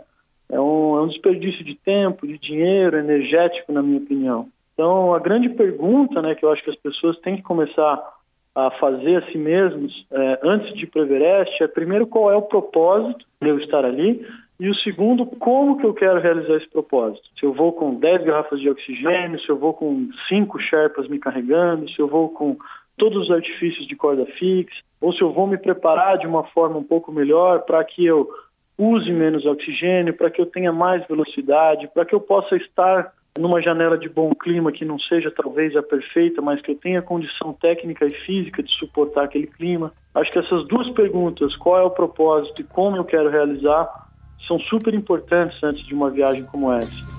É, 0.49 0.59
um, 0.59 0.97
é 0.97 1.01
um 1.01 1.07
desperdício 1.07 1.65
de 1.65 1.75
tempo, 1.75 2.25
de 2.25 2.37
dinheiro, 2.37 2.97
energético, 2.97 3.73
na 3.73 3.83
minha 3.83 3.99
opinião. 3.99 4.47
Então, 4.73 5.13
a 5.13 5.19
grande 5.19 5.49
pergunta 5.49 6.21
né, 6.21 6.33
que 6.33 6.45
eu 6.45 6.51
acho 6.51 6.63
que 6.63 6.69
as 6.69 6.77
pessoas 6.77 7.19
têm 7.19 7.35
que 7.35 7.41
começar 7.41 8.14
a 8.55 8.71
fazer 8.71 9.17
a 9.17 9.31
si 9.31 9.37
mesmos 9.37 10.05
é, 10.11 10.39
antes 10.41 10.73
de 10.75 10.85
ir 10.85 10.87
para 10.87 11.01
o 11.01 11.05
Everest 11.05 11.61
é, 11.61 11.67
primeiro, 11.67 12.07
qual 12.07 12.31
é 12.31 12.35
o 12.35 12.41
propósito 12.41 13.25
de 13.41 13.49
eu 13.49 13.59
estar 13.59 13.83
ali 13.83 14.25
e 14.57 14.69
o 14.69 14.75
segundo, 14.75 15.25
como 15.25 15.77
que 15.77 15.85
eu 15.85 15.93
quero 15.93 16.21
realizar 16.21 16.55
esse 16.55 16.69
propósito. 16.69 17.27
Se 17.37 17.45
eu 17.45 17.53
vou 17.53 17.73
com 17.73 17.95
10 17.95 18.23
garrafas 18.23 18.59
de 18.61 18.69
oxigênio, 18.69 19.39
se 19.41 19.49
eu 19.49 19.57
vou 19.57 19.73
com 19.73 20.07
5 20.29 20.59
Sherpas 20.61 21.09
me 21.09 21.19
carregando, 21.19 21.89
se 21.89 21.99
eu 21.99 22.07
vou 22.07 22.29
com 22.29 22.55
todos 22.97 23.23
os 23.23 23.31
artifícios 23.31 23.85
de 23.85 23.95
corda 23.97 24.25
fixa, 24.37 24.81
ou 25.01 25.11
se 25.11 25.21
eu 25.21 25.33
vou 25.33 25.45
me 25.45 25.57
preparar 25.57 26.17
de 26.17 26.25
uma 26.25 26.45
forma 26.45 26.77
um 26.77 26.83
pouco 26.83 27.11
melhor 27.11 27.63
para 27.63 27.83
que 27.83 28.05
eu 28.05 28.29
use 28.77 29.11
menos 29.11 29.45
oxigênio, 29.45 30.13
para 30.13 30.31
que 30.31 30.39
eu 30.39 30.45
tenha 30.45 30.71
mais 30.71 31.05
velocidade, 31.05 31.89
para 31.93 32.05
que 32.05 32.15
eu 32.15 32.21
possa 32.21 32.55
estar 32.55 33.11
numa 33.37 33.61
janela 33.61 33.97
de 33.97 34.07
bom 34.07 34.33
clima 34.33 34.71
que 34.71 34.85
não 34.85 34.97
seja 34.97 35.29
talvez 35.29 35.75
a 35.75 35.83
perfeita, 35.83 36.41
mas 36.41 36.61
que 36.61 36.71
eu 36.71 36.75
tenha 36.75 37.01
condição 37.01 37.51
técnica 37.53 38.05
e 38.05 38.13
física 38.25 38.63
de 38.63 38.71
suportar 38.79 39.25
aquele 39.25 39.47
clima. 39.47 39.91
Acho 40.13 40.31
que 40.31 40.39
essas 40.39 40.65
duas 40.67 40.89
perguntas, 40.91 41.55
qual 41.57 41.77
é 41.77 41.83
o 41.83 41.89
propósito 41.89 42.61
e 42.61 42.63
como 42.63 42.95
eu 42.95 43.03
quero 43.03 43.29
realizar, 43.29 44.07
são 44.47 44.57
super 44.59 44.93
importantes 44.93 45.61
antes 45.63 45.85
de 45.85 45.93
uma 45.93 46.09
viagem 46.09 46.45
como 46.45 46.71
essa. 46.71 47.15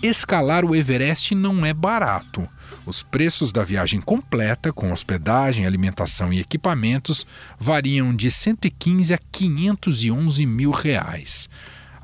Escalar 0.00 0.64
o 0.64 0.76
Everest 0.76 1.34
não 1.34 1.64
é 1.64 1.72
barato. 1.72 2.46
Os 2.86 3.02
preços 3.02 3.50
da 3.50 3.64
viagem 3.64 4.00
completa, 4.00 4.70
com 4.70 4.92
hospedagem, 4.92 5.66
alimentação 5.66 6.30
e 6.30 6.40
equipamentos, 6.40 7.26
variam 7.58 8.14
de 8.14 8.30
115 8.30 9.14
a 9.14 9.18
511 9.32 10.44
mil 10.44 10.70
reais. 10.70 11.48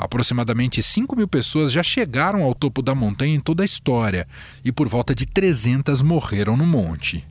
Aproximadamente 0.01 0.83
5 0.83 1.15
mil 1.15 1.29
pessoas 1.29 1.71
já 1.71 1.83
chegaram 1.83 2.43
ao 2.43 2.55
topo 2.55 2.81
da 2.81 2.95
montanha 2.95 3.35
em 3.35 3.41
toda 3.41 3.63
a 3.63 3.67
história 3.67 4.27
e 4.65 4.73
por 4.73 4.89
volta 4.89 5.15
de 5.15 5.27
300 5.27 6.01
morreram 6.01 6.57
no 6.57 6.65
monte. 6.65 7.23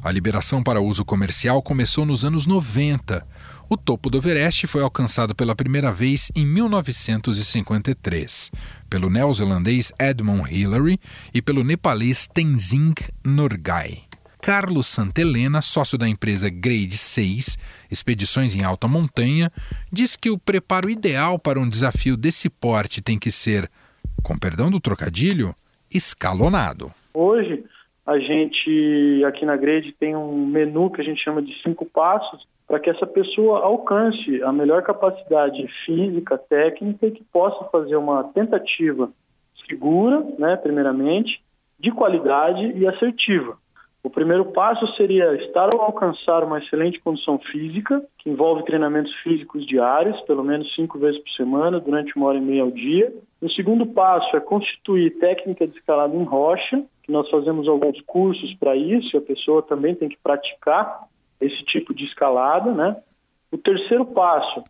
A 0.00 0.12
liberação 0.12 0.62
para 0.62 0.80
uso 0.80 1.04
comercial 1.04 1.60
começou 1.60 2.06
nos 2.06 2.24
anos 2.24 2.46
90. 2.46 3.26
O 3.68 3.76
topo 3.76 4.08
do 4.08 4.18
Everest 4.18 4.68
foi 4.68 4.82
alcançado 4.82 5.34
pela 5.34 5.56
primeira 5.56 5.90
vez 5.90 6.30
em 6.36 6.46
1953, 6.46 8.52
pelo 8.88 9.10
neozelandês 9.10 9.92
Edmund 9.98 10.54
Hillary 10.54 11.00
e 11.34 11.42
pelo 11.42 11.64
nepalês 11.64 12.28
Tenzing 12.32 12.94
Norgay. 13.24 14.04
Carlos 14.44 14.86
Santelena, 14.88 15.62
sócio 15.62 15.96
da 15.96 16.06
empresa 16.06 16.50
Grade 16.50 16.98
6, 16.98 17.56
Expedições 17.90 18.54
em 18.54 18.62
Alta 18.62 18.86
Montanha, 18.86 19.48
diz 19.90 20.16
que 20.16 20.28
o 20.28 20.36
preparo 20.38 20.90
ideal 20.90 21.38
para 21.38 21.58
um 21.58 21.66
desafio 21.66 22.14
desse 22.14 22.50
porte 22.50 23.02
tem 23.02 23.18
que 23.18 23.30
ser, 23.30 23.70
com 24.22 24.38
perdão 24.38 24.70
do 24.70 24.78
trocadilho, 24.78 25.54
escalonado. 25.90 26.90
Hoje, 27.14 27.64
a 28.04 28.18
gente 28.18 29.24
aqui 29.26 29.46
na 29.46 29.56
Grade 29.56 29.96
tem 29.98 30.14
um 30.14 30.44
menu 30.44 30.90
que 30.90 31.00
a 31.00 31.04
gente 31.04 31.24
chama 31.24 31.40
de 31.40 31.54
cinco 31.62 31.86
passos 31.86 32.46
para 32.68 32.78
que 32.78 32.90
essa 32.90 33.06
pessoa 33.06 33.60
alcance 33.60 34.42
a 34.42 34.52
melhor 34.52 34.82
capacidade 34.82 35.66
física, 35.86 36.36
técnica 36.36 37.06
e 37.06 37.12
que 37.12 37.24
possa 37.32 37.64
fazer 37.70 37.96
uma 37.96 38.22
tentativa 38.24 39.10
segura, 39.66 40.22
né, 40.38 40.54
primeiramente, 40.56 41.42
de 41.80 41.90
qualidade 41.90 42.72
e 42.76 42.86
assertiva. 42.86 43.56
O 44.04 44.10
primeiro 44.10 44.44
passo 44.52 44.86
seria 44.96 45.34
estar 45.36 45.74
ou 45.74 45.80
alcançar 45.80 46.44
uma 46.44 46.58
excelente 46.58 47.00
condição 47.00 47.38
física, 47.38 48.04
que 48.18 48.28
envolve 48.28 48.62
treinamentos 48.66 49.10
físicos 49.22 49.66
diários, 49.66 50.20
pelo 50.26 50.44
menos 50.44 50.74
cinco 50.74 50.98
vezes 50.98 51.18
por 51.22 51.30
semana, 51.30 51.80
durante 51.80 52.14
uma 52.14 52.26
hora 52.26 52.36
e 52.36 52.40
meia 52.42 52.62
ao 52.62 52.70
dia. 52.70 53.10
O 53.40 53.50
segundo 53.50 53.86
passo 53.86 54.36
é 54.36 54.40
constituir 54.40 55.18
técnica 55.18 55.66
de 55.66 55.78
escalada 55.78 56.14
em 56.14 56.22
rocha, 56.22 56.84
que 57.02 57.10
nós 57.10 57.28
fazemos 57.30 57.66
alguns 57.66 57.98
cursos 58.02 58.54
para 58.56 58.76
isso, 58.76 59.16
a 59.16 59.22
pessoa 59.22 59.62
também 59.62 59.94
tem 59.94 60.10
que 60.10 60.18
praticar 60.22 61.04
esse 61.40 61.64
tipo 61.64 61.94
de 61.94 62.04
escalada, 62.04 62.72
né? 62.72 62.96
O 63.50 63.56
terceiro 63.56 64.04
passo 64.04 64.62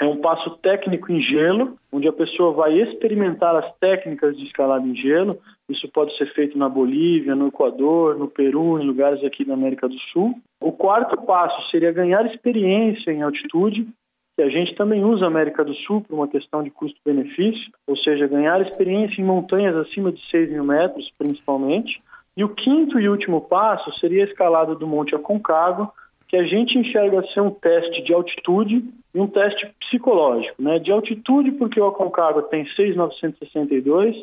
é 0.00 0.04
um 0.04 0.16
passo 0.16 0.50
técnico 0.58 1.12
em 1.12 1.20
gelo, 1.20 1.76
onde 1.92 2.08
a 2.08 2.12
pessoa 2.12 2.52
vai 2.52 2.76
experimentar 2.80 3.54
as 3.54 3.72
técnicas 3.76 4.36
de 4.36 4.44
escalada 4.44 4.84
em 4.84 4.96
gelo. 4.96 5.38
Isso 5.72 5.88
pode 5.88 6.16
ser 6.18 6.32
feito 6.34 6.56
na 6.58 6.68
Bolívia, 6.68 7.34
no 7.34 7.48
Equador, 7.48 8.18
no 8.18 8.28
Peru, 8.28 8.78
em 8.78 8.86
lugares 8.86 9.24
aqui 9.24 9.42
da 9.42 9.54
América 9.54 9.88
do 9.88 9.98
Sul. 10.12 10.34
O 10.60 10.70
quarto 10.70 11.16
passo 11.22 11.70
seria 11.70 11.90
ganhar 11.90 12.26
experiência 12.26 13.10
em 13.10 13.22
altitude, 13.22 13.88
que 14.36 14.42
a 14.42 14.50
gente 14.50 14.74
também 14.74 15.02
usa 15.02 15.24
a 15.24 15.28
América 15.28 15.64
do 15.64 15.74
Sul 15.74 16.02
por 16.02 16.14
uma 16.14 16.28
questão 16.28 16.62
de 16.62 16.70
custo-benefício, 16.70 17.72
ou 17.86 17.96
seja, 17.96 18.26
ganhar 18.26 18.60
experiência 18.60 19.20
em 19.20 19.24
montanhas 19.24 19.74
acima 19.76 20.12
de 20.12 20.20
6 20.30 20.50
mil 20.50 20.64
metros, 20.64 21.10
principalmente. 21.16 22.02
E 22.36 22.44
o 22.44 22.50
quinto 22.50 23.00
e 23.00 23.08
último 23.08 23.40
passo 23.40 23.90
seria 23.98 24.24
a 24.24 24.26
escalada 24.26 24.74
do 24.74 24.86
Monte 24.86 25.14
Aconcagua, 25.14 25.90
que 26.28 26.36
a 26.36 26.44
gente 26.44 26.78
enxerga 26.78 27.22
ser 27.32 27.40
um 27.40 27.50
teste 27.50 28.02
de 28.02 28.12
altitude 28.12 28.84
e 29.14 29.20
um 29.20 29.26
teste 29.26 29.70
psicológico. 29.80 30.62
Né? 30.62 30.78
De 30.78 30.90
altitude, 30.90 31.52
porque 31.52 31.80
o 31.80 31.86
Aconcagua 31.86 32.42
tem 32.44 32.66
6,962, 32.74 34.16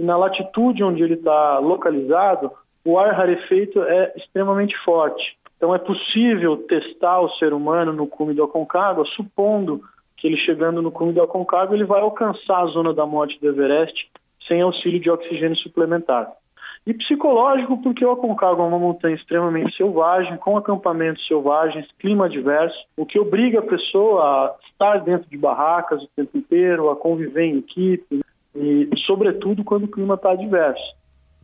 e 0.00 0.04
na 0.04 0.16
latitude 0.16 0.82
onde 0.82 1.02
ele 1.02 1.14
está 1.14 1.58
localizado, 1.58 2.50
o 2.84 2.98
ar 2.98 3.12
rarefeito 3.12 3.82
é 3.82 4.12
extremamente 4.16 4.74
forte. 4.82 5.36
Então 5.56 5.74
é 5.74 5.78
possível 5.78 6.56
testar 6.56 7.20
o 7.20 7.28
ser 7.32 7.52
humano 7.52 7.92
no 7.92 8.06
cume 8.06 8.32
do 8.32 8.42
Aconcagua, 8.42 9.04
supondo 9.14 9.82
que 10.16 10.26
ele 10.26 10.38
chegando 10.38 10.80
no 10.80 10.90
cume 10.90 11.12
do 11.12 11.22
Aconcagua, 11.22 11.76
ele 11.76 11.84
vai 11.84 12.00
alcançar 12.00 12.62
a 12.62 12.66
zona 12.66 12.94
da 12.94 13.04
morte 13.04 13.38
do 13.40 13.48
Everest 13.48 14.10
sem 14.48 14.62
auxílio 14.62 14.98
de 14.98 15.10
oxigênio 15.10 15.56
suplementar. 15.56 16.32
E 16.86 16.94
psicológico, 16.94 17.82
porque 17.82 18.02
o 18.02 18.12
Aconcagua 18.12 18.64
é 18.64 18.68
uma 18.68 18.78
montanha 18.78 19.14
extremamente 19.14 19.76
selvagem, 19.76 20.38
com 20.38 20.56
acampamentos 20.56 21.26
selvagens, 21.26 21.86
clima 21.98 22.24
adverso, 22.24 22.78
o 22.96 23.04
que 23.04 23.20
obriga 23.20 23.58
a 23.58 23.62
pessoa 23.62 24.22
a 24.22 24.54
estar 24.66 24.98
dentro 25.00 25.28
de 25.28 25.36
barracas 25.36 26.02
o 26.02 26.08
tempo 26.16 26.38
inteiro, 26.38 26.88
a 26.88 26.96
conviver 26.96 27.44
em 27.44 27.58
equipe, 27.58 28.20
e, 28.60 28.90
sobretudo, 29.06 29.64
quando 29.64 29.84
o 29.84 29.90
clima 29.90 30.14
está 30.14 30.32
adverso. 30.32 31.00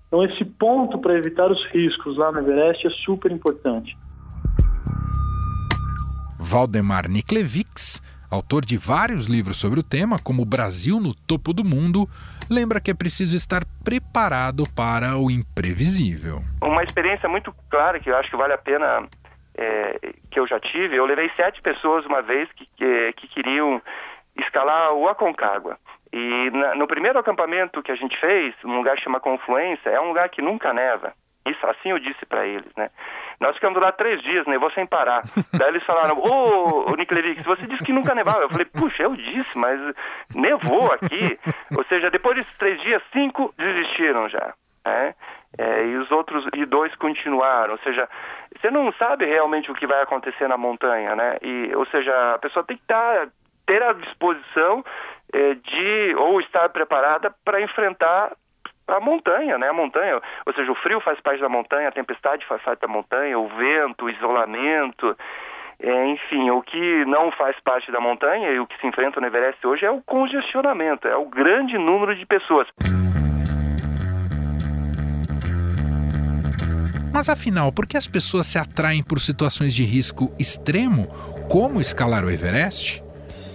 Então, 0.07 0.25
esse 0.25 0.45
ponto 0.45 0.99
para 0.99 1.15
evitar 1.15 1.51
os 1.51 1.65
riscos 1.73 2.17
lá 2.17 2.31
no 2.31 2.39
Everest 2.39 2.87
é 2.87 2.91
super 3.05 3.33
importante. 3.33 3.97
Valdemar 6.39 7.09
Niklevics 7.09 8.01
autor 8.31 8.65
de 8.65 8.77
vários 8.77 9.27
livros 9.27 9.59
sobre 9.59 9.81
o 9.81 9.83
tema, 9.83 10.19
como 10.23 10.43
O 10.43 10.47
Brasil 10.47 11.01
no 11.01 11.15
Topo 11.15 11.53
do 11.53 11.65
Mundo, 11.65 12.07
lembra 12.51 12.81
que 12.81 12.91
é 12.91 12.95
preciso 12.95 13.37
estar 13.37 13.63
preparado 13.85 14.65
para 14.75 15.17
o 15.17 15.31
imprevisível. 15.31 16.43
Uma 16.63 16.83
experiência 16.83 17.29
muito 17.29 17.55
clara 17.71 18.01
que 18.01 18.11
eu 18.11 18.17
acho 18.17 18.31
que 18.31 18.37
vale 18.37 18.53
a 18.53 18.59
pena 18.59 19.07
é, 19.57 20.13
que 20.31 20.39
eu 20.39 20.47
já 20.47 20.61
tive, 20.61 20.97
eu 20.97 21.07
levei 21.07 21.31
sete 21.37 21.61
pessoas 21.63 22.05
uma 22.07 22.23
vez 22.23 22.51
que, 22.53 22.67
que, 22.77 23.13
que 23.15 23.29
queriam 23.29 23.81
escalar 24.39 24.93
o 24.93 25.09
Aconcagua. 25.09 25.79
E 26.13 26.51
na, 26.51 26.75
no 26.75 26.87
primeiro 26.87 27.19
acampamento 27.19 27.83
que 27.83 27.93
a 27.93 27.97
gente 27.97 28.19
fez, 28.19 28.55
um 28.65 28.77
lugar 28.77 28.97
que 28.97 29.03
chama 29.03 29.21
Confluência, 29.21 29.91
é 29.91 30.01
um 30.01 30.09
lugar 30.09 30.29
que 30.29 30.43
nunca 30.43 30.73
neva. 30.73 31.13
Isso 31.47 31.65
assim 31.67 31.91
eu 31.91 31.99
disse 31.99 32.27
para 32.27 32.45
eles, 32.45 32.75
né? 32.77 32.91
Nós 33.41 33.55
ficamos 33.55 33.81
lá 33.81 33.93
três 33.93 34.21
dias, 34.23 34.47
nevou 34.47 34.71
sem 34.73 34.85
parar. 34.87 35.23
Daí 35.57 35.69
eles 35.69 35.85
falaram, 35.85 36.19
ô, 36.19 36.91
ô 36.91 36.97
Nick 36.97 37.15
Levix, 37.15 37.45
você 37.45 37.67
disse 37.67 37.85
que 37.85 37.93
nunca 37.93 38.15
nevava. 38.15 38.43
Eu 38.43 38.49
falei, 38.49 38.65
puxa, 38.67 39.05
eu 39.05 39.15
disse, 39.15 39.57
mas 39.57 39.81
nevou 40.35 40.93
aqui. 40.93 41.39
Ou 41.77 41.85
seja, 41.85 42.11
depois 42.11 42.37
desses 42.37 42.59
três 42.59 42.81
dias, 42.83 43.03
cinco 43.13 43.55
desistiram 43.57 44.29
já. 44.29 44.55
Né? 44.85 45.15
É, 45.59 45.87
e 45.87 45.97
os 45.97 46.11
outros, 46.11 46.45
e 46.55 46.65
dois 46.67 46.95
continuaram. 46.97 47.73
Ou 47.73 47.79
seja, 47.79 48.09
você 48.57 48.71
não 48.71 48.93
sabe 48.95 49.25
realmente 49.25 49.71
o 49.71 49.75
que 49.75 49.87
vai 49.87 50.03
acontecer 50.03 50.49
na 50.49 50.57
montanha, 50.57 51.15
né? 51.15 51.37
E, 51.43 51.73
ou 51.75 51.87
seja, 51.87 52.35
a 52.35 52.39
pessoa 52.39 52.65
tem 52.65 52.77
que 52.77 52.83
estar, 52.83 53.27
tá, 53.27 53.33
ter 53.67 53.83
a 53.83 53.93
disposição 53.93 54.85
é, 55.33 55.55
de, 55.55 56.15
ou 56.17 56.41
estar 56.41 56.69
preparada 56.71 57.35
para 57.45 57.61
enfrentar 57.61 58.33
a 58.89 59.01
montanha, 59.01 59.59
né? 59.59 59.69
A 59.69 59.73
montanha, 59.73 60.21
ou 60.47 60.53
seja, 60.53 60.71
o 60.71 60.77
frio 60.77 61.01
faz 61.01 61.21
parte 61.21 61.41
da 61.41 61.49
montanha, 61.49 61.89
a 61.89 61.93
tempestade 61.93 62.47
faz 62.47 62.63
parte 62.63 62.81
da 62.81 62.89
montanha, 62.89 63.39
o 63.39 63.49
vento, 63.49 64.05
o 64.05 64.11
isolamento, 64.11 65.17
é, 65.81 66.07
enfim, 66.07 66.51
o 66.51 66.63
que 66.63 67.05
não 67.05 67.31
faz 67.33 67.59
parte 67.61 67.91
da 67.91 68.01
montanha 68.01 68.51
e 68.51 68.61
o 68.61 68.67
que 68.67 68.79
se 68.81 68.87
enfrenta 68.87 69.21
no 69.21 69.27
Everest 69.27 69.65
hoje 69.67 69.85
é 69.85 69.91
o 69.91 70.01
congestionamento, 70.03 71.07
é 71.07 71.17
o 71.17 71.27
grande 71.27 71.77
número 71.77 72.15
de 72.15 72.25
pessoas. 72.25 72.69
Mas 77.13 77.29
afinal, 77.31 77.73
por 77.73 77.87
que 77.87 77.97
as 77.97 78.07
pessoas 78.07 78.47
se 78.47 78.59
atraem 78.59 79.03
por 79.03 79.19
situações 79.19 79.75
de 79.75 79.85
risco 79.85 80.31
extremo, 80.39 81.09
como 81.51 81.81
escalar 81.81 82.25
o 82.25 82.31
Everest? 82.31 83.06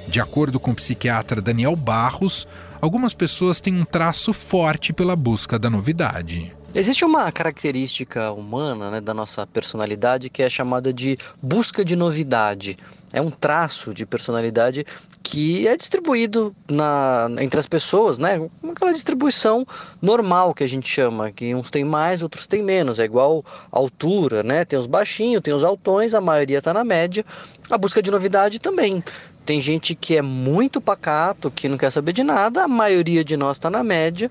De 0.07 0.19
acordo 0.19 0.59
com 0.59 0.71
o 0.71 0.75
psiquiatra 0.75 1.41
Daniel 1.41 1.75
Barros, 1.75 2.47
algumas 2.81 3.13
pessoas 3.13 3.61
têm 3.61 3.73
um 3.73 3.85
traço 3.85 4.33
forte 4.33 4.91
pela 4.91 5.15
busca 5.15 5.57
da 5.57 5.69
novidade. 5.69 6.55
Existe 6.73 7.03
uma 7.03 7.29
característica 7.31 8.31
humana 8.31 8.91
né, 8.91 9.01
da 9.01 9.13
nossa 9.13 9.45
personalidade 9.45 10.29
que 10.29 10.41
é 10.41 10.49
chamada 10.49 10.93
de 10.93 11.17
busca 11.41 11.83
de 11.83 11.97
novidade. 11.97 12.77
É 13.11 13.21
um 13.21 13.29
traço 13.29 13.93
de 13.93 14.05
personalidade 14.05 14.85
que 15.21 15.67
é 15.67 15.75
distribuído 15.75 16.55
na, 16.69 17.29
entre 17.41 17.59
as 17.59 17.67
pessoas, 17.67 18.17
né? 18.17 18.49
Aquela 18.71 18.93
distribuição 18.93 19.65
normal 20.01 20.53
que 20.53 20.63
a 20.63 20.67
gente 20.67 20.87
chama, 20.87 21.29
que 21.29 21.53
uns 21.53 21.69
têm 21.69 21.83
mais, 21.83 22.23
outros 22.23 22.47
têm 22.47 22.63
menos. 22.63 22.99
É 22.99 23.03
igual 23.03 23.43
altura, 23.69 24.41
né? 24.41 24.63
Tem 24.63 24.79
os 24.79 24.87
baixinhos, 24.87 25.43
tem 25.43 25.53
os 25.53 25.65
altões, 25.65 26.13
a 26.13 26.21
maioria 26.21 26.59
está 26.59 26.73
na 26.73 26.85
média. 26.85 27.25
A 27.69 27.77
busca 27.77 28.01
de 28.01 28.09
novidade 28.09 28.59
também. 28.59 29.03
Tem 29.45 29.59
gente 29.59 29.95
que 29.95 30.15
é 30.15 30.21
muito 30.21 30.79
pacato, 30.79 31.49
que 31.49 31.67
não 31.67 31.77
quer 31.77 31.91
saber 31.91 32.13
de 32.13 32.23
nada, 32.23 32.63
a 32.63 32.67
maioria 32.67 33.23
de 33.23 33.35
nós 33.35 33.57
está 33.57 33.69
na 33.69 33.83
média, 33.83 34.29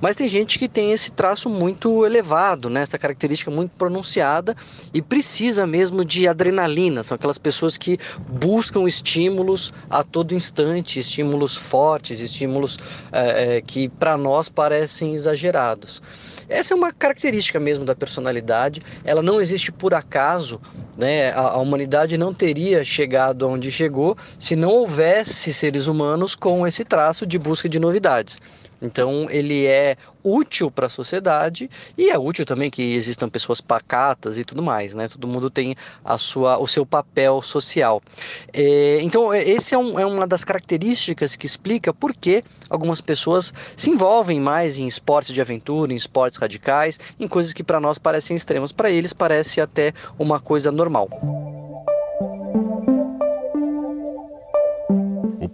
mas 0.00 0.16
tem 0.16 0.28
gente 0.28 0.58
que 0.58 0.68
tem 0.68 0.92
esse 0.92 1.10
traço 1.10 1.50
muito 1.50 2.06
elevado, 2.06 2.70
né? 2.70 2.82
essa 2.82 2.98
característica 2.98 3.50
muito 3.50 3.72
pronunciada 3.76 4.56
e 4.94 5.02
precisa 5.02 5.66
mesmo 5.66 6.04
de 6.04 6.28
adrenalina. 6.28 7.02
São 7.02 7.16
aquelas 7.16 7.38
pessoas 7.38 7.76
que 7.76 7.98
buscam 8.28 8.86
estímulos 8.86 9.72
a 9.90 10.04
todo 10.04 10.34
instante, 10.34 11.00
estímulos 11.00 11.56
fortes, 11.56 12.20
estímulos 12.20 12.78
é, 13.10 13.60
que 13.60 13.88
para 13.88 14.16
nós 14.16 14.48
parecem 14.48 15.12
exagerados. 15.14 16.00
Essa 16.52 16.74
é 16.74 16.76
uma 16.76 16.92
característica 16.92 17.58
mesmo 17.58 17.82
da 17.82 17.94
personalidade, 17.94 18.82
ela 19.04 19.22
não 19.22 19.40
existe 19.40 19.72
por 19.72 19.94
acaso, 19.94 20.60
né? 20.98 21.30
A, 21.30 21.52
a, 21.52 21.56
humanidade 21.56 22.18
não 22.18 22.34
teria 22.34 22.84
chegado 22.84 23.48
onde 23.48 23.72
chegou 23.72 24.18
se 24.38 24.54
não 24.54 24.68
houvesse 24.68 25.50
seres 25.50 25.86
humanos 25.86 26.34
com 26.34 26.66
esse 26.66 26.84
traço 26.84 27.26
de 27.26 27.38
busca 27.38 27.70
de 27.70 27.80
novidades. 27.80 28.38
Então 28.82 29.26
ele 29.30 29.66
é 29.66 29.96
útil 30.24 30.70
para 30.70 30.86
a 30.86 30.88
sociedade 30.88 31.70
e 31.96 32.10
é 32.10 32.18
útil 32.18 32.44
também 32.44 32.70
que 32.70 32.82
existam 32.94 33.28
pessoas 33.28 33.60
pacatas 33.60 34.36
e 34.36 34.44
tudo 34.44 34.62
mais, 34.62 34.92
né? 34.94 35.08
Todo 35.08 35.28
mundo 35.28 35.48
tem 35.48 35.74
a 36.04 36.18
sua, 36.18 36.58
o 36.58 36.66
seu 36.66 36.84
papel 36.84 37.40
social. 37.40 38.02
É, 38.52 39.00
então 39.02 39.32
esse 39.32 39.74
é, 39.74 39.78
um, 39.78 39.98
é, 39.98 40.04
uma 40.04 40.26
das 40.26 40.44
características 40.44 41.36
que 41.36 41.46
explica 41.46 41.94
por 41.94 42.12
que 42.14 42.42
algumas 42.68 43.00
pessoas 43.00 43.52
se 43.76 43.90
envolvem 43.90 44.40
mais 44.40 44.78
em 44.78 44.86
esportes 44.86 45.32
de 45.32 45.40
aventura, 45.40 45.92
em 45.92 45.96
esportes 45.96 46.38
radicais, 46.38 46.98
em 47.18 47.28
coisas 47.28 47.52
que 47.52 47.62
para 47.62 47.80
nós 47.80 47.98
parecem 47.98 48.36
extremas, 48.36 48.72
para 48.72 48.90
eles 48.90 49.12
parece 49.12 49.60
até 49.60 49.92
uma 50.18 50.40
coisa 50.40 50.72
normal. 50.72 51.08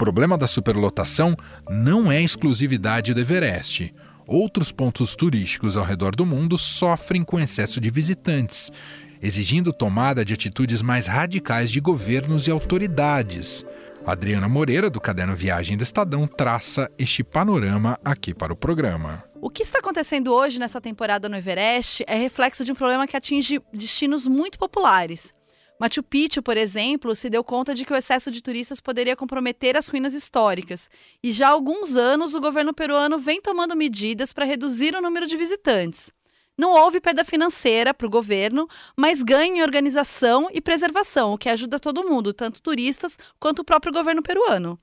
Problema 0.08 0.38
da 0.38 0.46
superlotação 0.46 1.36
não 1.68 2.10
é 2.10 2.22
exclusividade 2.22 3.12
do 3.12 3.20
Everest. 3.20 3.94
Outros 4.26 4.72
pontos 4.72 5.14
turísticos 5.14 5.76
ao 5.76 5.84
redor 5.84 6.16
do 6.16 6.24
mundo 6.24 6.56
sofrem 6.56 7.22
com 7.22 7.38
excesso 7.38 7.78
de 7.78 7.90
visitantes, 7.90 8.72
exigindo 9.20 9.70
tomada 9.70 10.24
de 10.24 10.32
atitudes 10.32 10.80
mais 10.80 11.06
radicais 11.06 11.70
de 11.70 11.78
governos 11.78 12.46
e 12.46 12.50
autoridades. 12.50 13.66
Adriana 14.06 14.48
Moreira, 14.48 14.88
do 14.88 14.98
Caderno 14.98 15.36
Viagem 15.36 15.76
do 15.76 15.84
Estadão, 15.84 16.26
traça 16.26 16.90
este 16.98 17.22
panorama 17.22 17.98
aqui 18.02 18.32
para 18.32 18.50
o 18.50 18.56
programa. 18.56 19.22
O 19.42 19.50
que 19.50 19.62
está 19.62 19.78
acontecendo 19.78 20.32
hoje 20.32 20.58
nessa 20.58 20.80
temporada 20.80 21.28
no 21.28 21.36
Everest 21.36 22.02
é 22.06 22.16
reflexo 22.16 22.64
de 22.64 22.72
um 22.72 22.74
problema 22.74 23.06
que 23.06 23.14
atinge 23.14 23.60
destinos 23.74 24.26
muito 24.26 24.58
populares. 24.58 25.34
Machu 25.80 26.02
Picchu, 26.02 26.42
por 26.42 26.56
exemplo, 26.56 27.14
se 27.14 27.30
deu 27.30 27.44
conta 27.44 27.72
de 27.72 27.84
que 27.84 27.92
o 27.92 27.96
excesso 27.96 28.32
de 28.32 28.42
turistas 28.42 28.80
poderia 28.80 29.14
comprometer 29.14 29.76
as 29.76 29.86
ruínas 29.86 30.12
históricas. 30.12 30.90
E 31.22 31.30
já 31.30 31.48
há 31.48 31.52
alguns 31.52 31.94
anos 31.94 32.34
o 32.34 32.40
governo 32.40 32.74
peruano 32.74 33.16
vem 33.16 33.40
tomando 33.40 33.76
medidas 33.76 34.32
para 34.32 34.44
reduzir 34.44 34.96
o 34.96 35.00
número 35.00 35.26
de 35.26 35.36
visitantes. 35.36 36.12
Não 36.58 36.72
houve 36.72 37.00
perda 37.00 37.24
financeira 37.24 37.94
para 37.94 38.08
o 38.08 38.10
governo, 38.10 38.68
mas 38.96 39.22
ganho 39.22 39.58
em 39.58 39.62
organização 39.62 40.48
e 40.52 40.60
preservação, 40.60 41.32
o 41.32 41.38
que 41.38 41.48
ajuda 41.48 41.78
todo 41.78 42.08
mundo, 42.08 42.34
tanto 42.34 42.60
turistas 42.60 43.16
quanto 43.38 43.60
o 43.60 43.64
próprio 43.64 43.92
governo 43.92 44.20
peruano. 44.20 44.76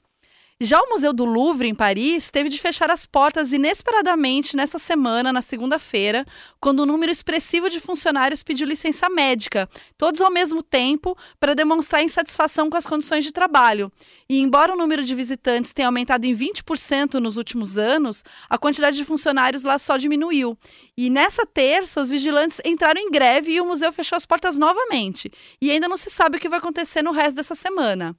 Já 0.61 0.79
o 0.79 0.87
Museu 0.87 1.11
do 1.11 1.25
Louvre, 1.25 1.67
em 1.67 1.75
Paris, 1.75 2.31
teve 2.31 2.47
de 2.47 2.61
fechar 2.61 2.89
as 2.89 3.05
portas 3.05 3.51
inesperadamente 3.51 4.55
nesta 4.55 4.79
semana, 4.79 5.33
na 5.33 5.41
segunda-feira, 5.41 6.25
quando 6.61 6.81
um 6.81 6.85
número 6.85 7.11
expressivo 7.11 7.69
de 7.69 7.81
funcionários 7.81 8.41
pediu 8.41 8.65
licença 8.65 9.09
médica, 9.09 9.67
todos 9.97 10.21
ao 10.21 10.31
mesmo 10.31 10.63
tempo, 10.63 11.13
para 11.41 11.53
demonstrar 11.53 12.01
insatisfação 12.01 12.69
com 12.69 12.77
as 12.77 12.87
condições 12.87 13.25
de 13.25 13.33
trabalho. 13.33 13.91
E 14.29 14.39
embora 14.39 14.71
o 14.71 14.77
número 14.77 15.03
de 15.03 15.13
visitantes 15.13 15.73
tenha 15.73 15.89
aumentado 15.89 16.23
em 16.23 16.33
20% 16.33 17.15
nos 17.15 17.35
últimos 17.35 17.77
anos, 17.77 18.23
a 18.49 18.57
quantidade 18.57 18.95
de 18.95 19.03
funcionários 19.03 19.61
lá 19.61 19.77
só 19.77 19.97
diminuiu. 19.97 20.57
E 20.95 21.09
nessa 21.09 21.45
terça, 21.45 21.99
os 21.99 22.09
vigilantes 22.09 22.61
entraram 22.63 23.01
em 23.01 23.11
greve 23.11 23.51
e 23.51 23.59
o 23.59 23.65
museu 23.65 23.91
fechou 23.91 24.15
as 24.15 24.25
portas 24.25 24.57
novamente. 24.57 25.29
E 25.61 25.69
ainda 25.69 25.89
não 25.89 25.97
se 25.97 26.09
sabe 26.09 26.37
o 26.37 26.39
que 26.39 26.47
vai 26.47 26.59
acontecer 26.59 27.01
no 27.01 27.11
resto 27.11 27.35
dessa 27.35 27.55
semana. 27.55 28.15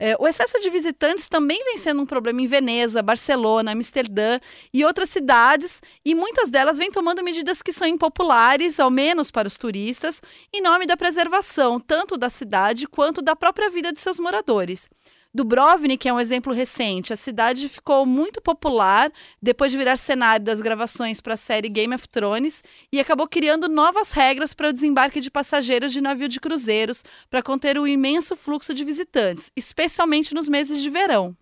É, 0.00 0.16
o 0.18 0.28
excesso 0.28 0.60
de 0.60 0.70
visitantes 0.70 1.28
também 1.28 1.62
vem 1.64 1.76
sendo 1.76 2.00
um 2.00 2.06
problema 2.06 2.40
em 2.40 2.46
Veneza, 2.46 3.02
Barcelona, 3.02 3.72
Amsterdã 3.72 4.38
e 4.72 4.84
outras 4.84 5.10
cidades, 5.10 5.82
e 6.04 6.14
muitas 6.14 6.48
delas 6.50 6.78
vêm 6.78 6.90
tomando 6.90 7.22
medidas 7.22 7.62
que 7.62 7.72
são 7.72 7.86
impopulares, 7.88 8.78
ao 8.78 8.90
menos 8.90 9.30
para 9.30 9.48
os 9.48 9.58
turistas, 9.58 10.22
em 10.52 10.62
nome 10.62 10.86
da 10.86 10.96
preservação 10.96 11.80
tanto 11.80 12.16
da 12.16 12.30
cidade 12.30 12.86
quanto 12.86 13.20
da 13.20 13.34
própria 13.34 13.68
vida 13.70 13.92
de 13.92 13.98
seus 13.98 14.20
moradores. 14.20 14.88
Dubrovnik 15.34 16.08
é 16.08 16.12
um 16.12 16.18
exemplo 16.18 16.52
recente. 16.52 17.12
A 17.12 17.16
cidade 17.16 17.68
ficou 17.68 18.06
muito 18.06 18.40
popular 18.40 19.12
depois 19.42 19.70
de 19.70 19.76
virar 19.76 19.96
cenário 19.96 20.44
das 20.44 20.60
gravações 20.60 21.20
para 21.20 21.34
a 21.34 21.36
série 21.36 21.68
Game 21.68 21.94
of 21.94 22.08
Thrones 22.08 22.64
e 22.90 22.98
acabou 22.98 23.28
criando 23.28 23.68
novas 23.68 24.12
regras 24.12 24.54
para 24.54 24.68
o 24.68 24.72
desembarque 24.72 25.20
de 25.20 25.30
passageiros 25.30 25.92
de 25.92 26.00
navio 26.00 26.28
de 26.28 26.40
cruzeiros 26.40 27.04
para 27.28 27.42
conter 27.42 27.78
o 27.78 27.86
imenso 27.86 28.34
fluxo 28.36 28.72
de 28.72 28.84
visitantes, 28.84 29.52
especialmente 29.54 30.34
nos 30.34 30.48
meses 30.48 30.82
de 30.82 30.88
verão. 30.88 31.36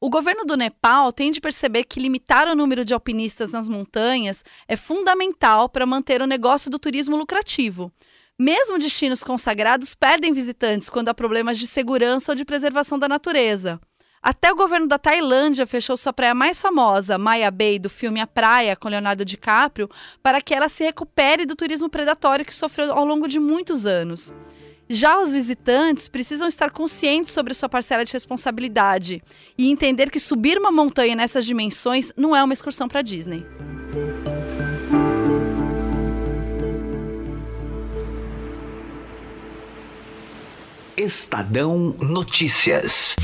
O 0.00 0.08
governo 0.08 0.44
do 0.44 0.56
Nepal 0.56 1.12
tem 1.12 1.30
de 1.32 1.40
perceber 1.40 1.82
que 1.82 1.98
limitar 1.98 2.46
o 2.46 2.54
número 2.54 2.84
de 2.84 2.94
alpinistas 2.94 3.50
nas 3.50 3.68
montanhas 3.68 4.44
é 4.68 4.76
fundamental 4.76 5.68
para 5.68 5.84
manter 5.84 6.22
o 6.22 6.26
negócio 6.26 6.70
do 6.70 6.78
turismo 6.78 7.16
lucrativo. 7.16 7.92
Mesmo 8.40 8.78
destinos 8.78 9.24
consagrados 9.24 9.96
perdem 9.96 10.32
visitantes 10.32 10.88
quando 10.88 11.08
há 11.08 11.14
problemas 11.14 11.58
de 11.58 11.66
segurança 11.66 12.30
ou 12.30 12.36
de 12.36 12.44
preservação 12.44 12.96
da 12.96 13.08
natureza. 13.08 13.80
Até 14.22 14.52
o 14.52 14.54
governo 14.54 14.86
da 14.86 14.96
Tailândia 14.96 15.66
fechou 15.66 15.96
sua 15.96 16.12
praia 16.12 16.34
mais 16.36 16.60
famosa, 16.60 17.18
Maya 17.18 17.50
Bay, 17.50 17.80
do 17.80 17.90
filme 17.90 18.20
A 18.20 18.28
Praia, 18.28 18.76
com 18.76 18.88
Leonardo 18.88 19.24
DiCaprio, 19.24 19.90
para 20.22 20.40
que 20.40 20.54
ela 20.54 20.68
se 20.68 20.84
recupere 20.84 21.44
do 21.44 21.56
turismo 21.56 21.88
predatório 21.88 22.44
que 22.44 22.54
sofreu 22.54 22.92
ao 22.92 23.04
longo 23.04 23.26
de 23.26 23.40
muitos 23.40 23.86
anos. 23.86 24.32
Já 24.88 25.20
os 25.20 25.32
visitantes 25.32 26.08
precisam 26.08 26.46
estar 26.46 26.70
conscientes 26.70 27.32
sobre 27.32 27.54
sua 27.54 27.68
parcela 27.68 28.04
de 28.04 28.12
responsabilidade 28.12 29.20
e 29.56 29.68
entender 29.68 30.10
que 30.10 30.20
subir 30.20 30.56
uma 30.56 30.70
montanha 30.70 31.16
nessas 31.16 31.44
dimensões 31.44 32.12
não 32.16 32.36
é 32.36 32.42
uma 32.42 32.54
excursão 32.54 32.86
para 32.86 33.02
Disney. 33.02 33.44
Estadão 40.98 41.94
Notícias. 42.00 43.14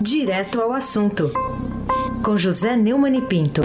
Direto 0.00 0.60
ao 0.62 0.72
assunto, 0.72 1.32
com 2.24 2.36
José 2.36 2.76
Neumann 2.76 3.18
e 3.18 3.22
Pinto. 3.22 3.62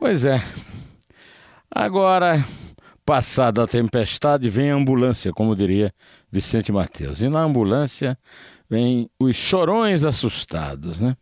Pois 0.00 0.24
é. 0.24 0.42
Agora, 1.70 2.42
passada 3.04 3.64
a 3.64 3.66
tempestade, 3.66 4.48
vem 4.48 4.70
a 4.70 4.74
ambulância, 4.74 5.34
como 5.34 5.54
diria 5.54 5.92
Vicente 6.30 6.72
Mateus. 6.72 7.20
E 7.20 7.28
na 7.28 7.40
ambulância 7.42 8.18
vem 8.70 9.10
os 9.20 9.36
chorões 9.36 10.02
assustados, 10.02 10.98
né? 10.98 11.14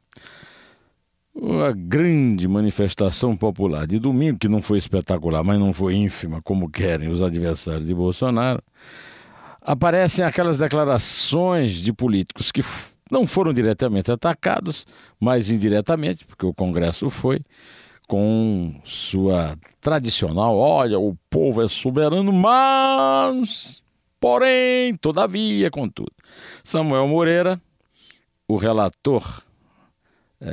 Uma 1.35 1.73
grande 1.73 2.49
manifestação 2.49 3.37
popular 3.37 3.87
de 3.87 3.99
domingo, 3.99 4.39
que 4.39 4.49
não 4.49 4.61
foi 4.61 4.79
espetacular, 4.79 5.45
mas 5.45 5.59
não 5.59 5.73
foi 5.73 5.95
ínfima, 5.95 6.43
como 6.43 6.69
querem 6.69 7.09
os 7.09 7.23
adversários 7.23 7.87
de 7.87 7.95
Bolsonaro, 7.95 8.61
aparecem 9.63 10.25
aquelas 10.25 10.59
declarações 10.59 11.75
de 11.75 11.93
políticos 11.93 12.51
que 12.51 12.63
não 13.11 13.27
foram 13.27 13.53
diretamente 13.53 14.11
atacados, 14.11 14.87
mas 15.21 15.51
indiretamente, 15.51 16.25
porque 16.25 16.47
o 16.47 16.55
Congresso 16.55 17.09
foi, 17.11 17.41
com 18.09 18.81
sua 18.85 19.57
tradicional: 19.81 20.57
olha, 20.57 20.99
o 20.99 21.17
povo 21.31 21.63
é 21.63 21.69
soberano, 21.69 22.33
mas, 22.33 23.83
porém, 24.19 24.97
todavia, 24.97 25.71
contudo. 25.71 26.13
Samuel 26.65 27.07
Moreira, 27.07 27.61
o 28.49 28.57
relator 28.57 29.45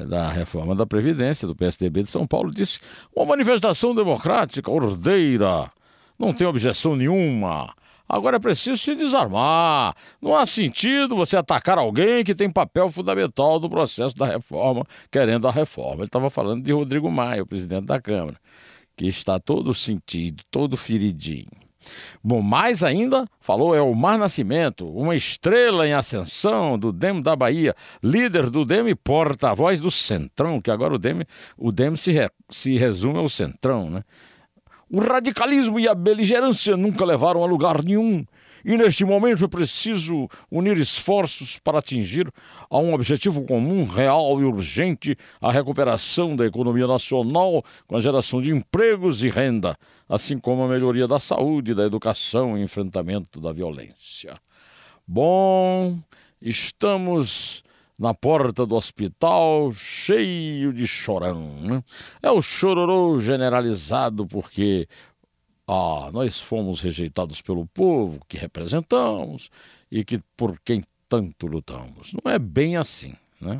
da 0.07 0.29
reforma 0.29 0.75
da 0.75 0.85
Previdência 0.85 1.47
do 1.47 1.55
PSDB 1.55 2.03
de 2.03 2.11
São 2.11 2.27
Paulo, 2.27 2.51
disse: 2.51 2.79
uma 3.15 3.25
manifestação 3.25 3.95
democrática, 3.95 4.69
ordeira, 4.69 5.71
não 6.19 6.33
tem 6.33 6.45
objeção 6.45 6.95
nenhuma. 6.95 7.73
Agora 8.09 8.37
é 8.37 8.39
preciso 8.39 8.77
se 8.77 8.95
desarmar. 8.95 9.93
Não 10.21 10.33
há 10.33 10.45
sentido 10.45 11.15
você 11.15 11.35
atacar 11.35 11.77
alguém 11.77 12.23
que 12.23 12.33
tem 12.33 12.49
papel 12.49 12.89
fundamental 12.89 13.59
no 13.59 13.69
processo 13.69 14.15
da 14.15 14.25
reforma, 14.25 14.85
querendo 15.11 15.47
a 15.47 15.51
reforma. 15.51 15.95
Ele 15.95 16.03
estava 16.05 16.29
falando 16.29 16.63
de 16.63 16.71
Rodrigo 16.71 17.11
Maia, 17.11 17.43
o 17.43 17.45
presidente 17.45 17.85
da 17.85 17.99
Câmara, 17.99 18.37
que 18.95 19.07
está 19.07 19.39
todo 19.39 19.73
sentido, 19.73 20.43
todo 20.49 20.77
feridinho. 20.77 21.66
Bom, 22.23 22.41
mais 22.41 22.83
ainda, 22.83 23.27
falou 23.39 23.75
é 23.75 23.81
o 23.81 23.93
Mar 23.93 24.17
Nascimento, 24.17 24.87
uma 24.89 25.15
estrela 25.15 25.87
em 25.87 25.93
ascensão 25.93 26.77
do 26.77 26.91
DEM 26.91 27.21
da 27.21 27.35
Bahia, 27.35 27.75
líder 28.03 28.49
do 28.49 28.65
DEM 28.65 28.89
e 28.89 28.95
porta-voz 28.95 29.79
do 29.79 29.91
Centrão, 29.91 30.61
que 30.61 30.71
agora 30.71 30.95
o 30.95 30.97
DEM, 30.97 31.23
o 31.57 31.71
DEM 31.71 31.95
se, 31.95 32.11
re, 32.11 32.29
se 32.49 32.77
resume 32.77 33.19
ao 33.19 33.29
Centrão, 33.29 33.89
né? 33.89 34.03
O 34.89 35.01
radicalismo 35.01 35.79
e 35.79 35.87
a 35.87 35.93
beligerância 35.93 36.77
nunca 36.77 37.03
levaram 37.03 37.43
a 37.43 37.47
lugar 37.47 37.83
nenhum. 37.83 38.25
E 38.63 38.77
neste 38.77 39.05
momento 39.05 39.45
é 39.45 39.47
preciso 39.47 40.27
unir 40.51 40.77
esforços 40.77 41.59
para 41.59 41.79
atingir 41.79 42.31
a 42.69 42.77
um 42.77 42.93
objetivo 42.93 43.43
comum, 43.45 43.85
real 43.85 44.39
e 44.41 44.45
urgente, 44.45 45.15
a 45.41 45.51
recuperação 45.51 46.35
da 46.35 46.45
economia 46.45 46.87
nacional 46.87 47.63
com 47.87 47.95
a 47.95 47.99
geração 47.99 48.41
de 48.41 48.51
empregos 48.51 49.23
e 49.23 49.29
renda, 49.29 49.77
assim 50.07 50.37
como 50.37 50.63
a 50.63 50.67
melhoria 50.67 51.07
da 51.07 51.19
saúde, 51.19 51.73
da 51.73 51.85
educação 51.85 52.57
e 52.57 52.63
enfrentamento 52.63 53.39
da 53.39 53.51
violência. 53.51 54.39
Bom, 55.07 55.97
estamos 56.41 57.63
na 57.97 58.13
porta 58.13 58.65
do 58.65 58.75
hospital, 58.75 59.71
cheio 59.71 60.71
de 60.71 60.85
chorão. 60.85 61.49
Né? 61.61 61.83
É 62.21 62.29
o 62.29 62.41
chororô 62.41 63.17
generalizado 63.17 64.27
porque 64.27 64.87
ah, 65.67 66.09
nós 66.13 66.39
fomos 66.39 66.81
rejeitados 66.81 67.41
pelo 67.41 67.65
povo 67.65 68.21
que 68.27 68.37
representamos 68.37 69.51
e 69.91 70.05
que 70.05 70.21
por 70.35 70.59
quem 70.63 70.81
tanto 71.09 71.47
lutamos. 71.47 72.13
Não 72.13 72.31
é 72.31 72.39
bem 72.39 72.77
assim, 72.77 73.13
né? 73.41 73.59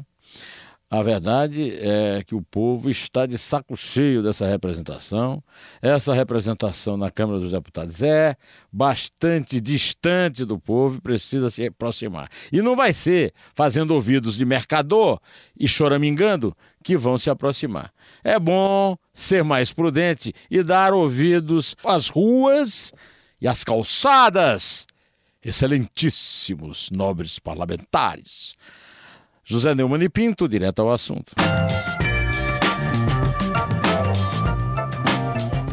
A 0.90 1.02
verdade 1.02 1.78
é 1.82 2.24
que 2.26 2.34
o 2.34 2.42
povo 2.42 2.90
está 2.90 3.26
de 3.26 3.38
saco 3.38 3.76
cheio 3.76 4.24
dessa 4.24 4.48
representação. 4.48 5.44
Essa 5.82 6.14
representação 6.14 6.96
na 6.96 7.12
Câmara 7.12 7.42
dos 7.42 7.52
Deputados 7.52 8.02
é 8.02 8.38
bastante 8.72 9.60
distante 9.60 10.46
do 10.46 10.58
povo 10.58 10.96
e 10.96 11.02
precisa 11.02 11.50
se 11.50 11.66
aproximar. 11.66 12.30
E 12.54 12.62
não 12.62 12.74
vai 12.74 12.94
ser 12.94 13.34
fazendo 13.54 13.92
ouvidos 13.92 14.38
de 14.38 14.46
mercador 14.46 15.20
e 15.60 15.68
choramingando 15.68 16.56
que 16.82 16.96
vão 16.96 17.18
se 17.18 17.30
aproximar. 17.30 17.92
É 18.24 18.40
bom 18.40 18.96
ser 19.14 19.44
mais 19.44 19.74
prudente 19.74 20.34
e 20.50 20.64
dar 20.64 20.94
ouvidos 20.94 21.76
às 21.84 22.08
ruas 22.08 22.94
e 23.42 23.48
às 23.48 23.62
calçadas. 23.62 24.88
Excelentíssimos 25.44 26.90
nobres 26.92 27.40
parlamentares. 27.40 28.56
José 29.50 29.74
Neumann 29.74 30.04
e 30.04 30.10
Pinto, 30.10 30.46
direto 30.46 30.82
ao 30.82 30.92
assunto. 30.92 31.32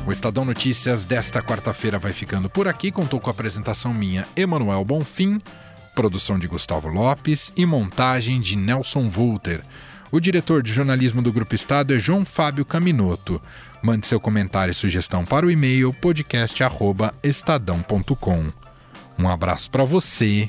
O 0.07 0.13
Estadão 0.13 0.45
Notícias 0.45 1.05
desta 1.05 1.43
quarta-feira 1.43 1.99
vai 1.99 2.13
ficando 2.13 2.49
por 2.49 2.69
aqui. 2.69 2.93
Contou 2.93 3.19
com 3.19 3.29
a 3.29 3.33
apresentação 3.33 3.93
minha, 3.93 4.29
Emanuel 4.37 4.85
Bonfim, 4.85 5.43
produção 5.93 6.39
de 6.39 6.47
Gustavo 6.47 6.87
Lopes 6.87 7.53
e 7.57 7.67
montagem 7.67 8.41
de 8.41 8.57
Nelson 8.57 9.09
Volter. 9.09 9.65
O 10.13 10.21
diretor 10.21 10.63
de 10.63 10.73
jornalismo 10.73 11.21
do 11.21 11.33
Grupo 11.33 11.57
Estado 11.57 11.97
é 11.97 11.99
João 11.99 12.25
Fábio 12.25 12.65
Caminoto. 12.65 13.43
Mande 13.83 14.07
seu 14.07 14.21
comentário 14.21 14.71
e 14.71 14.75
sugestão 14.75 15.25
para 15.25 15.47
o 15.47 15.51
e-mail 15.51 15.93
podcast@estadão.com. 15.95 18.53
Um 19.19 19.29
abraço 19.29 19.69
para 19.69 19.83
você 19.83 20.49